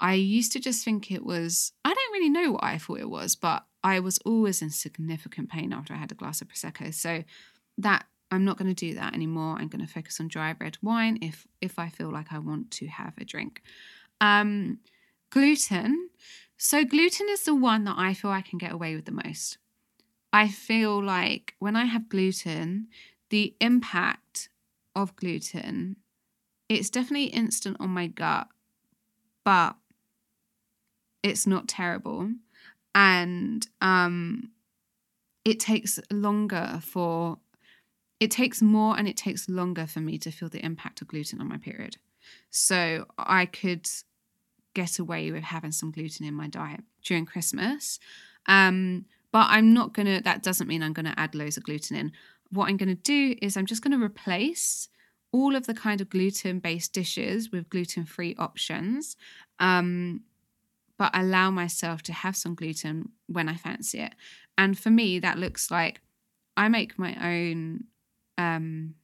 [0.00, 3.10] I used to just think it was, I don't really know what I thought it
[3.10, 6.94] was, but I was always in significant pain after I had a glass of Prosecco.
[6.94, 7.24] So
[7.78, 9.56] that I'm not going to do that anymore.
[9.58, 12.70] I'm going to focus on dry red wine if if I feel like I want
[12.72, 13.62] to have a drink.
[14.20, 14.78] Um,
[15.30, 16.10] gluten.
[16.56, 19.58] So gluten is the one that I feel I can get away with the most.
[20.32, 22.88] I feel like when I have gluten,
[23.30, 24.50] the impact
[24.94, 25.96] of gluten,
[26.68, 28.48] it's definitely instant on my gut,
[29.44, 29.76] but
[31.22, 32.30] it's not terrible
[32.94, 34.50] and um
[35.44, 37.38] it takes longer for
[38.20, 41.40] it takes more and it takes longer for me to feel the impact of gluten
[41.40, 41.96] on my period
[42.50, 43.88] so i could
[44.74, 47.98] get away with having some gluten in my diet during christmas
[48.46, 52.12] um but i'm not gonna that doesn't mean i'm gonna add loads of gluten in
[52.50, 54.88] what i'm gonna do is i'm just gonna replace
[55.32, 59.16] all of the kind of gluten based dishes with gluten free options
[59.60, 60.22] um,
[61.00, 64.14] but allow myself to have some gluten when I fancy it.
[64.58, 66.02] And for me, that looks like
[66.58, 67.84] I make my own
[68.40, 68.94] um,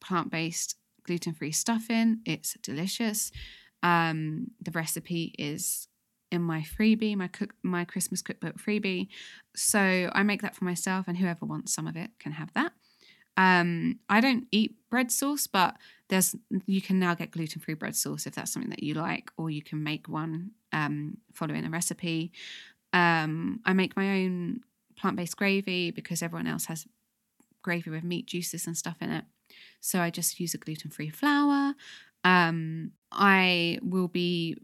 [0.00, 2.20] plant based gluten free stuffing.
[2.24, 3.32] It's delicious.
[3.82, 5.88] Um, the recipe is
[6.30, 9.08] in my freebie, my cook, my Christmas cookbook freebie.
[9.54, 12.72] So I make that for myself, and whoever wants some of it can have that.
[13.36, 15.76] Um, I don't eat bread sauce, but
[16.08, 16.36] there's
[16.66, 19.50] you can now get gluten free bread sauce if that's something that you like, or
[19.50, 22.32] you can make one um, following a recipe.
[22.92, 24.60] Um, I make my own
[24.96, 26.86] plant based gravy because everyone else has
[27.62, 29.24] gravy with meat juices and stuff in it.
[29.80, 31.74] So I just use a gluten free flour.
[32.24, 34.56] Um, I will be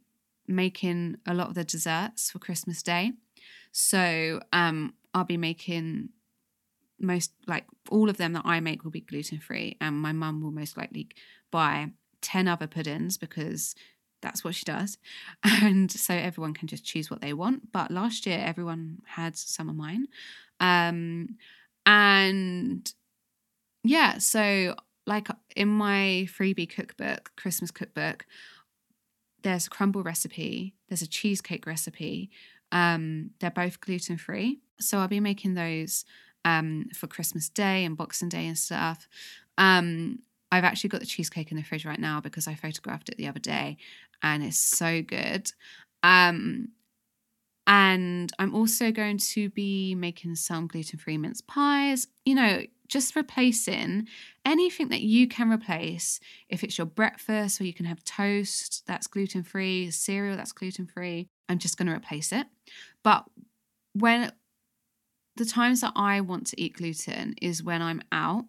[0.46, 3.12] making a lot of the desserts for Christmas Day.
[3.72, 6.10] So um, I'll be making
[7.00, 10.42] most like all of them that I make will be gluten free, and my mum
[10.42, 11.08] will most likely
[11.50, 11.90] buy
[12.22, 13.74] 10 other puddings because
[14.20, 14.98] that's what she does.
[15.44, 17.72] And so everyone can just choose what they want.
[17.72, 20.08] But last year, everyone had some of mine.
[20.60, 21.36] Um,
[21.88, 22.92] and
[23.82, 24.76] yeah, so
[25.06, 28.26] like in my freebie cookbook, Christmas cookbook,
[29.42, 32.30] there's a crumble recipe, there's a cheesecake recipe.
[32.70, 34.60] Um, they're both gluten free.
[34.78, 36.04] So I'll be making those
[36.44, 39.08] um, for Christmas Day and Boxing Day and stuff.
[39.56, 40.18] Um,
[40.52, 43.28] I've actually got the cheesecake in the fridge right now because I photographed it the
[43.28, 43.78] other day
[44.22, 45.50] and it's so good.
[46.02, 46.68] Um,
[47.68, 52.08] and I'm also going to be making some gluten free mince pies.
[52.24, 54.08] You know, just replacing
[54.46, 56.18] anything that you can replace.
[56.48, 60.86] If it's your breakfast, or you can have toast that's gluten free, cereal that's gluten
[60.86, 62.46] free, I'm just going to replace it.
[63.04, 63.26] But
[63.92, 64.32] when
[65.36, 68.46] the times that I want to eat gluten is when I'm out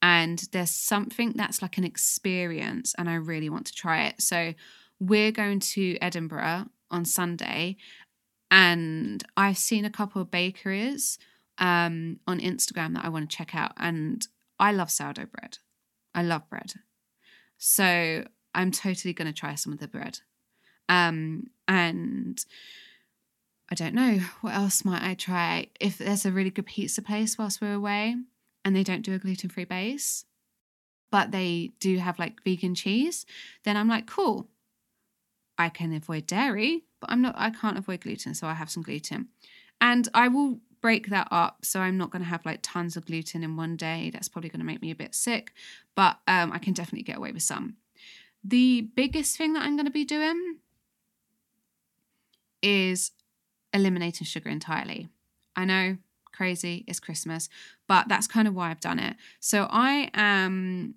[0.00, 4.22] and there's something that's like an experience and I really want to try it.
[4.22, 4.54] So
[5.00, 7.76] we're going to Edinburgh on Sunday
[8.56, 11.18] and I've seen a couple of bakeries
[11.58, 14.26] um, on Instagram that I want to check out and
[14.58, 15.58] I love sourdough bread.
[16.14, 16.72] I love bread.
[17.58, 20.20] So I'm totally going to try some of the bread.
[20.88, 22.42] Um, and
[23.70, 25.66] I don't know what else might I try.
[25.78, 28.16] If there's a really good pizza place whilst we're away,
[28.64, 30.24] and they don't do a gluten free base,
[31.10, 33.26] but they do have like vegan cheese,
[33.64, 34.48] then I'm like, cool.
[35.58, 38.34] I can avoid dairy, but I'm not, I can't avoid gluten.
[38.34, 39.28] So I have some gluten.
[39.80, 41.64] And I will break that up.
[41.64, 44.10] So I'm not going to have like tons of gluten in one day.
[44.12, 45.52] That's probably going to make me a bit sick,
[45.94, 47.76] but um, I can definitely get away with some.
[48.44, 50.58] The biggest thing that I'm going to be doing
[52.62, 53.12] is
[53.72, 55.08] eliminating sugar entirely.
[55.56, 55.96] I know
[56.32, 56.84] crazy.
[56.86, 57.48] It's Christmas,
[57.88, 59.16] but that's kind of why I've done it.
[59.40, 60.94] So I am.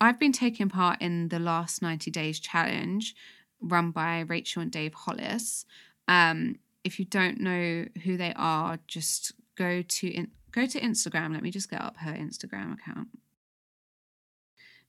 [0.00, 3.14] I've been taking part in the last 90 days challenge
[3.62, 5.64] run by Rachel and Dave Hollis.
[6.08, 11.32] Um, if you don't know who they are, just go to in, go to Instagram.
[11.32, 13.08] Let me just get up her Instagram account.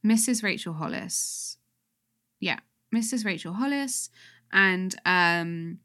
[0.05, 0.43] Mrs.
[0.43, 1.57] Rachel Hollis.
[2.39, 2.59] Yeah,
[2.93, 3.25] Mrs.
[3.25, 4.09] Rachel Hollis.
[4.51, 5.79] And um,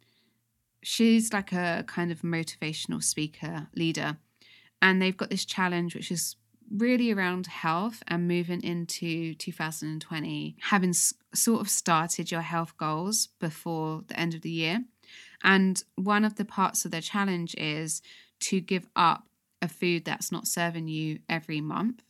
[0.83, 4.17] she's like a kind of motivational speaker leader
[4.81, 6.37] and they've got this challenge which is
[6.71, 13.29] really around health and moving into 2020 having s- sort of started your health goals
[13.41, 14.85] before the end of the year.
[15.43, 18.03] And one of the parts of the challenge is
[18.41, 19.29] to give up
[19.63, 22.03] a food that's not serving you every month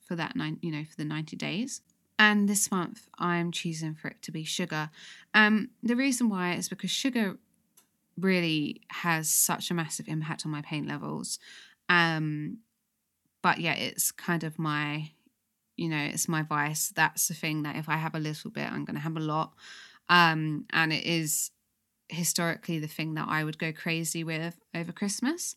[0.00, 1.80] for that nine you know for the 90 days.
[2.18, 4.90] And this month i'm choosing for it to be sugar.
[5.34, 7.38] Um the reason why is because sugar
[8.18, 11.38] really has such a massive impact on my pain levels.
[11.88, 12.58] Um,
[13.46, 15.12] but yeah, it's kind of my,
[15.76, 16.88] you know, it's my vice.
[16.88, 19.20] That's the thing that if I have a little bit, I'm going to have a
[19.20, 19.52] lot.
[20.08, 21.52] Um, and it is
[22.08, 25.54] historically the thing that I would go crazy with over Christmas.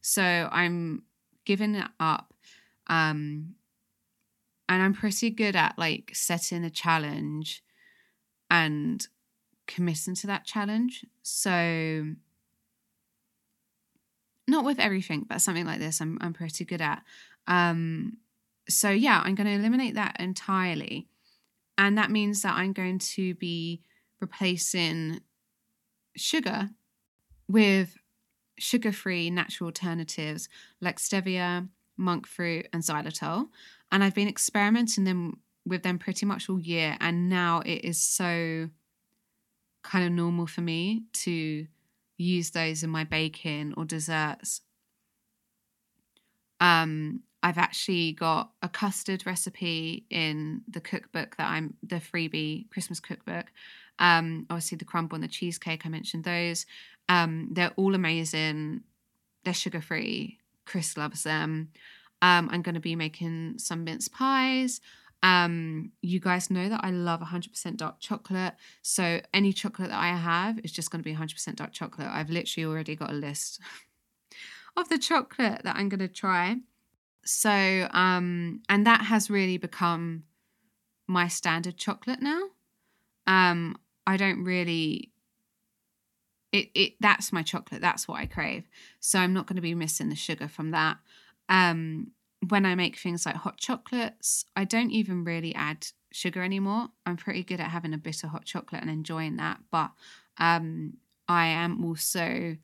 [0.00, 1.04] So I'm
[1.44, 2.34] giving it up.
[2.88, 3.54] Um,
[4.68, 7.62] and I'm pretty good at like setting a challenge
[8.50, 9.06] and
[9.68, 11.06] committing to that challenge.
[11.22, 12.06] So
[14.50, 17.02] not with everything, but something like this I'm I'm pretty good at.
[17.46, 18.18] Um
[18.68, 21.08] so yeah, I'm going to eliminate that entirely.
[21.76, 23.80] And that means that I'm going to be
[24.20, 25.20] replacing
[26.14, 26.68] sugar
[27.48, 27.96] with
[28.58, 30.48] sugar-free natural alternatives
[30.80, 33.48] like stevia, monk fruit, and xylitol.
[33.90, 38.00] And I've been experimenting them with them pretty much all year, and now it is
[38.00, 38.68] so
[39.82, 41.66] kind of normal for me to
[42.20, 44.60] use those in my baking or desserts.
[46.60, 53.00] Um, I've actually got a custard recipe in the cookbook that I'm the freebie Christmas
[53.00, 53.46] cookbook.
[53.98, 56.66] Um, obviously the crumble and the cheesecake, I mentioned those.
[57.08, 58.82] Um, they're all amazing.
[59.44, 60.38] They're sugar free.
[60.66, 61.70] Chris loves them.
[62.22, 64.82] Um, I'm going to be making some mince pies.
[65.22, 68.54] Um, you guys know that I love 100% dark chocolate.
[68.82, 72.08] So any chocolate that I have is just going to be 100% dark chocolate.
[72.10, 73.60] I've literally already got a list
[74.76, 76.56] of the chocolate that I'm going to try.
[77.24, 80.24] So, um, and that has really become
[81.06, 82.44] my standard chocolate now.
[83.26, 85.12] Um, I don't really
[86.52, 87.80] it it that's my chocolate.
[87.80, 88.64] That's what I crave.
[88.98, 90.98] So I'm not going to be missing the sugar from that.
[91.48, 92.12] Um,
[92.48, 96.88] when I make things like hot chocolates, I don't even really add sugar anymore.
[97.06, 99.90] I'm pretty good at having a bitter hot chocolate and enjoying that, but
[100.38, 100.94] um,
[101.28, 102.56] I am also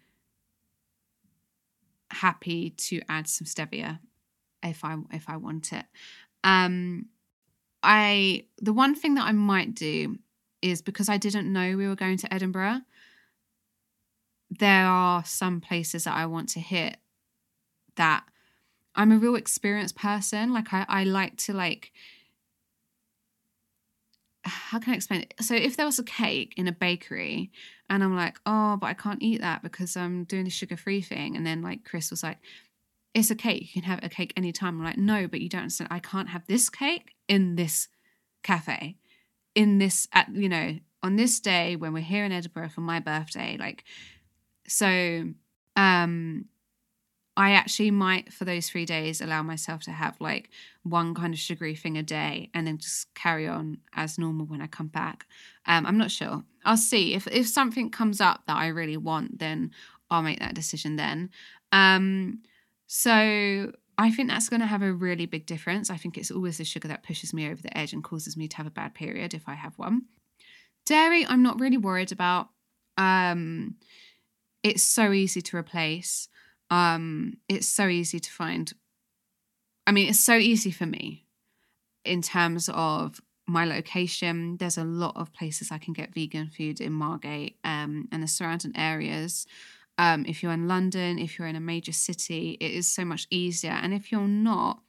[2.11, 3.99] happy to add some stevia
[4.63, 5.85] if I if I want it.
[6.43, 7.07] Um,
[7.83, 10.19] I the one thing that I might do
[10.63, 12.81] is because I didn't know we were going to Edinburgh.
[14.51, 16.97] There are some places that I want to hit
[17.97, 18.25] that
[18.97, 20.53] I'm a real experienced person.
[20.53, 21.93] Like I, I like to like
[24.47, 25.35] how can I explain it?
[25.41, 27.51] So if there was a cake in a bakery
[27.91, 31.37] and I'm like, oh, but I can't eat that because I'm doing the sugar-free thing.
[31.37, 32.39] And then like Chris was like,
[33.15, 33.75] it's a cake.
[33.75, 34.79] You can have a cake anytime.
[34.79, 35.89] I'm like, no, but you don't understand.
[35.91, 37.89] I can't have this cake in this
[38.43, 38.97] cafe,
[39.55, 43.01] in this at you know, on this day when we're here in Edinburgh for my
[43.01, 43.57] birthday.
[43.59, 43.85] Like
[44.69, 45.25] so
[45.77, 46.45] um
[47.37, 50.49] I actually might, for those three days, allow myself to have like
[50.85, 54.63] one kind of sugary thing a day and then just carry on as normal when
[54.63, 55.27] I come back.
[55.67, 56.45] Um, I'm not sure.
[56.65, 57.15] I'll see.
[57.15, 59.73] If, if something comes up that I really want, then
[60.11, 61.31] I'll make that decision then.
[61.73, 62.41] Um,
[62.87, 65.91] so I think that's going to have a really big difference.
[65.91, 68.49] I think it's always the sugar that pushes me over the edge and causes me
[68.49, 70.03] to have a bad period if I have one.
[70.87, 72.49] Dairy, I'm not really worried about.
[72.97, 73.77] Um,
[74.63, 76.29] it's so easy to replace.
[76.71, 78.73] Um, it's so easy to find.
[79.87, 81.27] I mean, it's so easy for me
[82.05, 84.57] in terms of my location.
[84.57, 88.29] There's a lot of places I can get vegan food in Margate um, and the
[88.29, 89.47] surrounding areas.
[89.99, 93.27] Um, if you're in London, if you're in a major city, it is so much
[93.31, 93.71] easier.
[93.71, 94.81] And if you're not,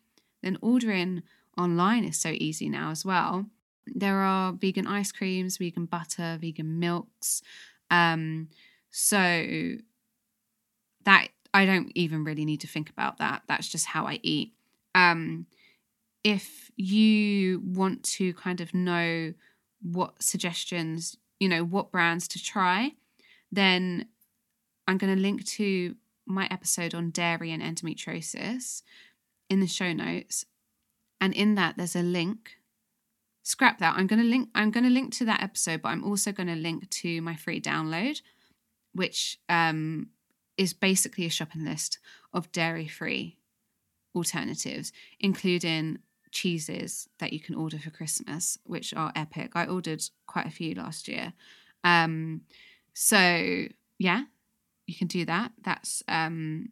[0.41, 1.23] then ordering
[1.57, 3.45] online is so easy now as well.
[3.85, 7.41] There are vegan ice creams, vegan butter, vegan milks.
[7.89, 8.49] Um,
[8.89, 9.75] so
[11.05, 13.41] that I don't even really need to think about that.
[13.47, 14.53] That's just how I eat.
[14.93, 15.47] Um,
[16.23, 19.33] if you want to kind of know
[19.81, 22.91] what suggestions, you know, what brands to try,
[23.51, 24.05] then
[24.87, 25.95] I'm going to link to
[26.27, 28.83] my episode on dairy and endometriosis
[29.49, 30.45] in the show notes.
[31.19, 32.57] And in that, there's a link.
[33.41, 33.95] Scrap that.
[33.97, 34.49] I'm going to link.
[34.53, 37.35] I'm going to link to that episode, but I'm also going to link to my
[37.35, 38.21] free download,
[38.93, 40.09] which um,
[40.57, 41.99] is basically a shopping list
[42.33, 43.37] of dairy free
[44.15, 45.99] alternatives, including
[46.31, 49.51] cheeses that you can order for Christmas, which are epic.
[49.55, 51.33] I ordered quite a few last year.
[51.83, 52.41] Um,
[52.93, 54.23] so yeah,
[54.85, 55.51] you can do that.
[55.61, 56.69] That's um,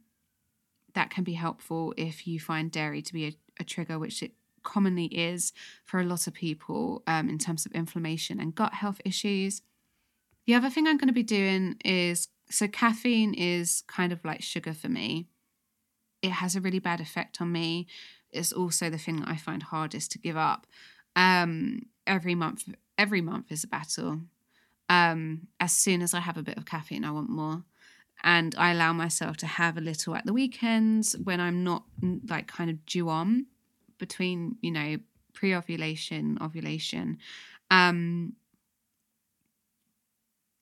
[0.94, 4.32] that can be helpful if you find dairy to be a, a trigger, which it
[4.64, 9.00] commonly is for a lot of people um, in terms of inflammation and gut health
[9.06, 9.62] issues.
[10.48, 14.42] The other thing I'm going to be doing is so caffeine is kind of like
[14.42, 15.28] sugar for me.
[16.22, 17.88] It has a really bad effect on me.
[18.32, 20.68] It's also the thing that I find hardest to give up.
[21.16, 22.64] Um, every month,
[22.98, 24.22] every month is a battle.
[24.90, 27.64] Um, as soon as I have a bit of caffeine, I want more.
[28.24, 31.84] And I allow myself to have a little at the weekends when I'm not
[32.28, 33.48] like kind of due on
[33.98, 34.98] between, you know,
[35.34, 37.18] pre ovulation, ovulation.
[37.70, 38.34] Um,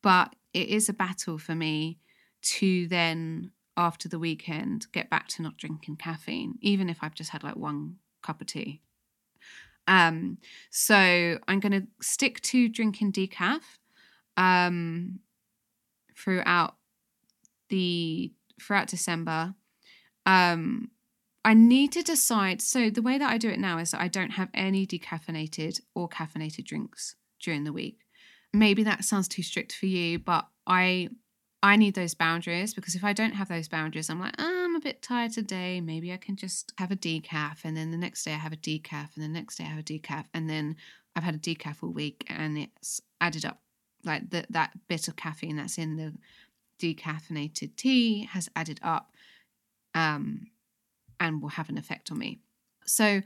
[0.01, 1.99] but it is a battle for me
[2.41, 7.31] to then after the weekend get back to not drinking caffeine even if i've just
[7.31, 8.81] had like one cup of tea.
[9.87, 10.37] Um
[10.71, 10.95] so
[11.47, 13.61] i'm going to stick to drinking decaf
[14.37, 15.19] um
[16.17, 16.75] throughout
[17.69, 18.31] the
[18.61, 19.55] throughout december.
[20.25, 20.89] Um
[21.43, 24.07] i need to decide so the way that i do it now is that i
[24.07, 28.02] don't have any decaffeinated or caffeinated drinks during the week
[28.53, 31.09] maybe that sounds too strict for you, but I
[31.61, 34.75] I need those boundaries because if I don't have those boundaries, I'm like, oh, I'm
[34.75, 35.79] a bit tired today.
[35.79, 38.57] Maybe I can just have a decaf, and then the next day I have a
[38.57, 40.75] decaf, and the next day I have a decaf, and then
[41.15, 43.61] I've had a decaf all week, and it's added up
[44.05, 46.13] like the, that bit of caffeine that's in the
[46.79, 49.13] decaffeinated tea has added up,
[49.95, 50.47] um,
[51.19, 52.39] and will have an effect on me.
[52.85, 53.21] So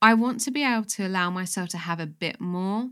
[0.00, 2.90] I want to be able to allow myself to have a bit more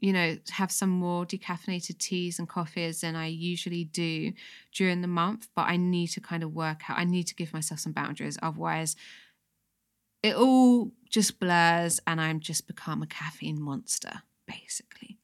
[0.00, 4.32] you know, have some more decaffeinated teas and coffees than I usually do
[4.72, 5.48] during the month.
[5.54, 8.38] But I need to kind of work out, I need to give myself some boundaries.
[8.42, 8.96] Otherwise,
[10.22, 15.18] it all just blurs and I'm just become a caffeine monster, basically.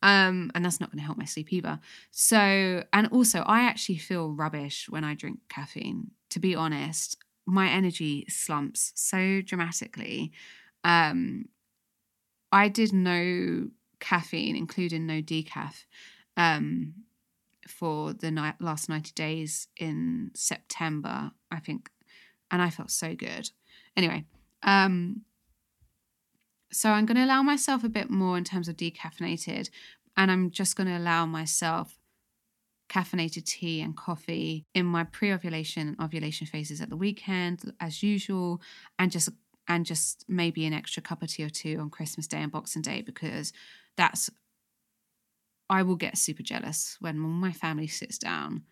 [0.00, 1.80] Um, and that's not going to help my sleep either.
[2.10, 6.12] So, and also, I actually feel rubbish when I drink caffeine.
[6.30, 7.16] To be honest,
[7.46, 10.32] my energy slumps so dramatically.
[10.84, 11.46] Um,
[12.52, 13.68] I did no
[14.00, 15.84] caffeine, including no decaf,
[16.36, 16.94] um,
[17.68, 21.32] for the ni- last 90 days in September.
[21.50, 21.90] I think
[22.50, 23.50] and I felt so good.
[23.96, 24.24] Anyway,
[24.62, 25.22] um,
[26.72, 29.70] so I'm going to allow myself a bit more in terms of decaffeinated,
[30.16, 31.98] and I'm just going to allow myself
[32.88, 38.62] caffeinated tea and coffee in my pre-ovulation and ovulation phases at the weekend as usual
[38.98, 39.28] and just
[39.68, 42.82] and just maybe an extra cup of tea or two on Christmas Day and Boxing
[42.82, 43.52] Day because
[43.96, 44.30] that's
[45.70, 48.62] I will get super jealous when my family sits down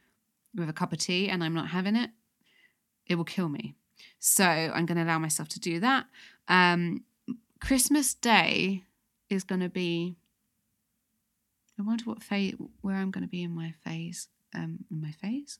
[0.54, 2.10] with a cup of tea and I'm not having it.
[3.06, 3.74] It will kill me.
[4.18, 6.06] So I'm going to allow myself to do that.
[6.48, 7.04] Um,
[7.60, 8.84] Christmas Day
[9.28, 10.16] is going to be.
[11.78, 15.10] I wonder what phase, where I'm going to be in my phase, um, in my
[15.10, 15.58] phase,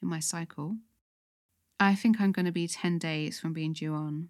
[0.00, 0.76] in my cycle.
[1.78, 4.28] I think I'm going to be 10 days from being due on.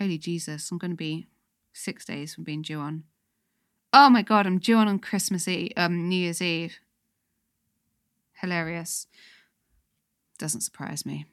[0.00, 1.26] Holy Jesus, I'm going to be
[1.74, 3.04] six days from being due on.
[3.92, 6.78] Oh my God, I'm due on on Christmas Eve, um, New Year's Eve.
[8.40, 9.06] Hilarious.
[10.38, 11.26] Doesn't surprise me,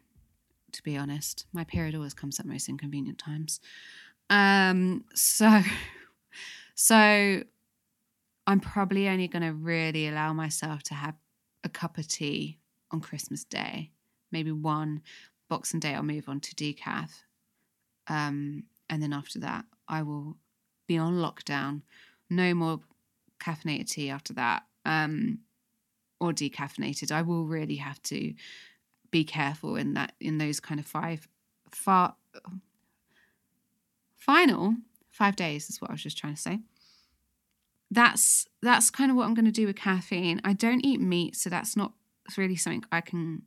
[0.73, 1.45] to be honest.
[1.53, 3.61] My period always comes at most inconvenient times.
[4.29, 5.61] Um, so,
[6.75, 7.43] so
[8.45, 11.15] I'm probably only going to really allow myself to have
[11.63, 12.59] a cup of tea
[12.91, 13.91] on Christmas Day,
[14.29, 15.03] maybe one.
[15.47, 17.11] Boxing Day, I'll move on to decaf.
[18.07, 20.37] Um, and then after that, I will
[20.87, 21.81] be on lockdown.
[22.29, 22.79] No more
[23.39, 24.63] caffeinated tea after that.
[24.85, 25.39] Um,
[26.19, 27.11] or decaffeinated.
[27.11, 28.33] I will really have to
[29.11, 31.27] be careful in that in those kind of five
[31.71, 32.15] far
[34.17, 34.75] final
[35.11, 36.59] five days is what I was just trying to say.
[37.89, 40.41] That's that's kind of what I'm going to do with caffeine.
[40.43, 41.93] I don't eat meat, so that's not
[42.37, 43.43] really something I can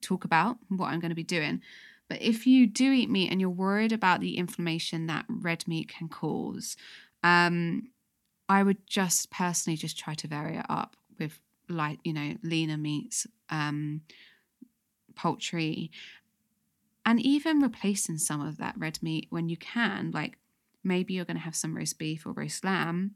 [0.00, 1.62] talk about what I'm going to be doing.
[2.08, 5.88] But if you do eat meat and you're worried about the inflammation that red meat
[5.88, 6.76] can cause,
[7.22, 7.88] um,
[8.48, 12.76] I would just personally just try to vary it up with like you know leaner
[12.76, 14.02] meats, um,
[15.14, 15.90] poultry,
[17.06, 20.10] and even replacing some of that red meat when you can.
[20.10, 20.38] Like
[20.82, 23.12] maybe you're going to have some roast beef or roast lamb,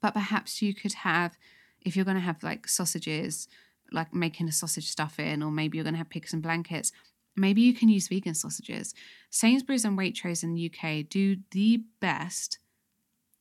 [0.00, 1.38] but perhaps you could have
[1.80, 3.46] if you're going to have like sausages
[3.92, 6.92] like making a sausage stuffing or maybe you're going to have pigs and blankets
[7.38, 8.94] maybe you can use vegan sausages
[9.30, 12.58] sainsbury's and waitrose in the uk do the best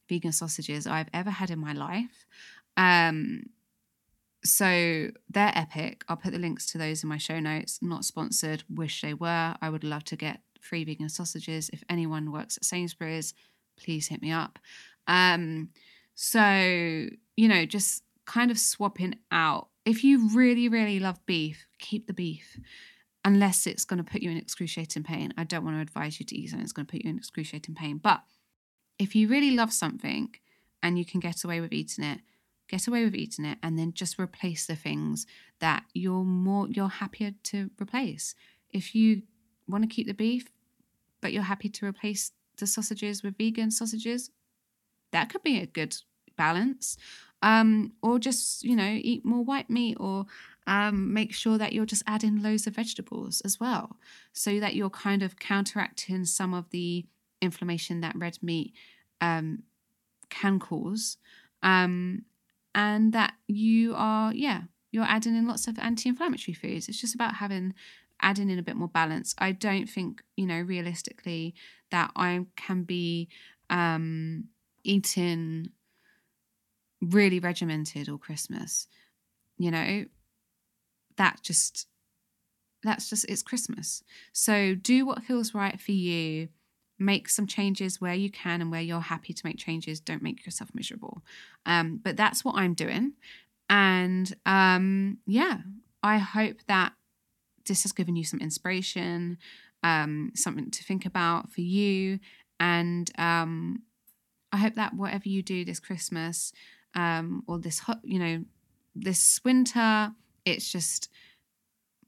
[0.07, 2.25] vegan sausages i've ever had in my life
[2.77, 3.41] um,
[4.43, 6.03] so they're epic.
[6.07, 7.79] I'll put the links to those in my show notes.
[7.81, 9.55] Not sponsored, wish they were.
[9.61, 11.69] I would love to get free vegan sausages.
[11.73, 13.33] If anyone works at Sainsbury's,
[13.77, 14.59] please hit me up.
[15.07, 15.69] Um,
[16.15, 16.39] so,
[17.35, 19.69] you know, just kind of swapping out.
[19.85, 22.59] If you really, really love beef, keep the beef.
[23.27, 25.33] Unless it's going to put you in excruciating pain.
[25.37, 27.17] I don't want to advise you to eat something that's going to put you in
[27.17, 27.97] excruciating pain.
[27.97, 28.21] But
[28.97, 30.33] if you really love something
[30.81, 32.19] and you can get away with eating it,
[32.67, 35.25] get away with eating it and then just replace the things
[35.59, 38.35] that you're more you're happier to replace
[38.71, 39.23] if you
[39.67, 40.49] want to keep the beef
[41.21, 44.31] but you're happy to replace the sausages with vegan sausages
[45.11, 45.95] that could be a good
[46.35, 46.97] balance
[47.41, 50.25] um, or just you know eat more white meat or
[50.67, 53.97] um, make sure that you're just adding loads of vegetables as well
[54.33, 57.05] so that you're kind of counteracting some of the
[57.41, 58.73] inflammation that red meat
[59.21, 59.63] um,
[60.29, 61.17] can cause
[61.63, 62.23] um,
[62.75, 66.87] and that you are, yeah, you're adding in lots of anti inflammatory foods.
[66.87, 67.73] It's just about having
[68.21, 69.33] adding in a bit more balance.
[69.37, 71.55] I don't think, you know, realistically
[71.91, 73.29] that I can be
[73.69, 74.45] um,
[74.83, 75.69] eating
[77.01, 78.87] really regimented all Christmas.
[79.57, 80.05] You know,
[81.17, 81.87] that just
[82.83, 84.03] that's just it's Christmas.
[84.33, 86.49] So do what feels right for you.
[86.99, 89.99] Make some changes where you can and where you're happy to make changes.
[89.99, 91.23] Don't make yourself miserable.
[91.65, 93.13] Um, but that's what i'm doing.
[93.69, 95.57] And um, yeah
[96.03, 96.93] i hope that
[97.65, 99.37] this has given you some inspiration
[99.83, 102.19] um, something to think about for you.
[102.59, 103.83] And um,
[104.51, 106.53] i hope that whatever you do this christmas
[106.95, 108.43] um, or this you know
[108.95, 110.11] this winter
[110.47, 111.09] it's just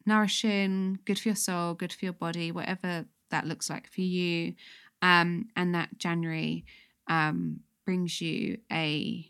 [0.05, 4.53] nourishing good for your soul good for your body whatever that looks like for you,
[5.01, 6.65] um, and that January
[7.07, 9.29] um, brings you a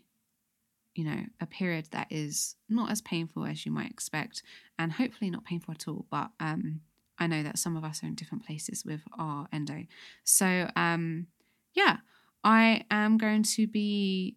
[0.94, 4.42] you know a period that is not as painful as you might expect,
[4.78, 6.06] and hopefully not painful at all.
[6.10, 6.80] But um,
[7.18, 9.84] I know that some of us are in different places with our endo,
[10.24, 11.26] so um,
[11.74, 11.98] yeah,
[12.42, 14.36] I am going to be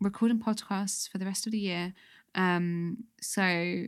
[0.00, 1.94] recording podcasts for the rest of the year.
[2.36, 3.86] Um, so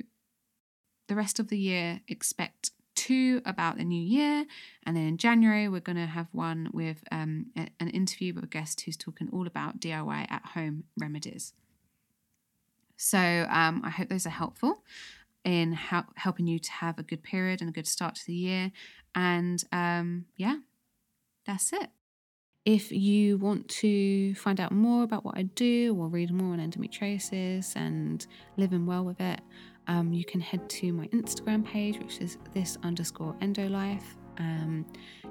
[1.07, 4.45] the rest of the year, expect two about the new year.
[4.85, 8.45] And then in January, we're going to have one with um, a, an interview with
[8.45, 11.53] a guest who's talking all about DIY at home remedies.
[12.97, 14.83] So um, I hope those are helpful.
[15.45, 15.73] in
[16.17, 18.73] helping you to have a good period and a good start to the year.
[19.15, 20.57] And um, yeah,
[21.47, 21.91] that's it.
[22.69, 26.59] If you want to find out more about what I do or read more on
[26.59, 28.27] endometriosis and
[28.59, 29.41] living well with it,
[29.87, 34.03] um, you can head to my Instagram page, which is this underscore endolife.
[34.37, 34.85] Um,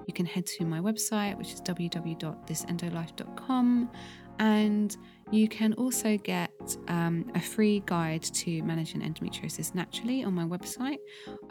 [0.07, 3.91] you can head to my website, which is www.thisendolife.com.
[4.39, 4.95] And
[5.31, 10.99] you can also get um, a free guide to managing endometriosis naturally on my website.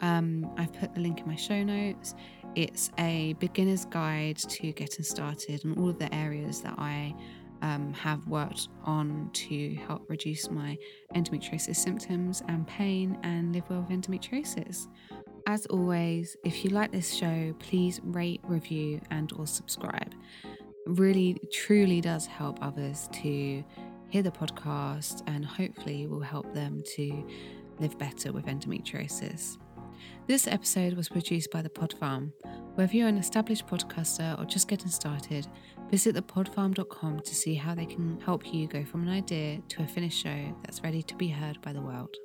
[0.01, 2.15] Um, I've put the link in my show notes.
[2.55, 7.13] It's a beginner's guide to getting started on all of the areas that I
[7.61, 10.77] um, have worked on to help reduce my
[11.15, 14.87] endometriosis symptoms and pain and live well with endometriosis.
[15.47, 20.13] As always, if you like this show, please rate, review, and or subscribe
[20.87, 23.63] really truly does help others to
[24.09, 27.27] hear the podcast and hopefully will help them to
[27.79, 29.57] live better with endometriosis.
[30.27, 32.33] This episode was produced by The Pod Farm.
[32.75, 35.47] Whether you're an established podcaster or just getting started,
[35.89, 39.87] visit thepodfarm.com to see how they can help you go from an idea to a
[39.87, 42.15] finished show that's ready to be heard by the world.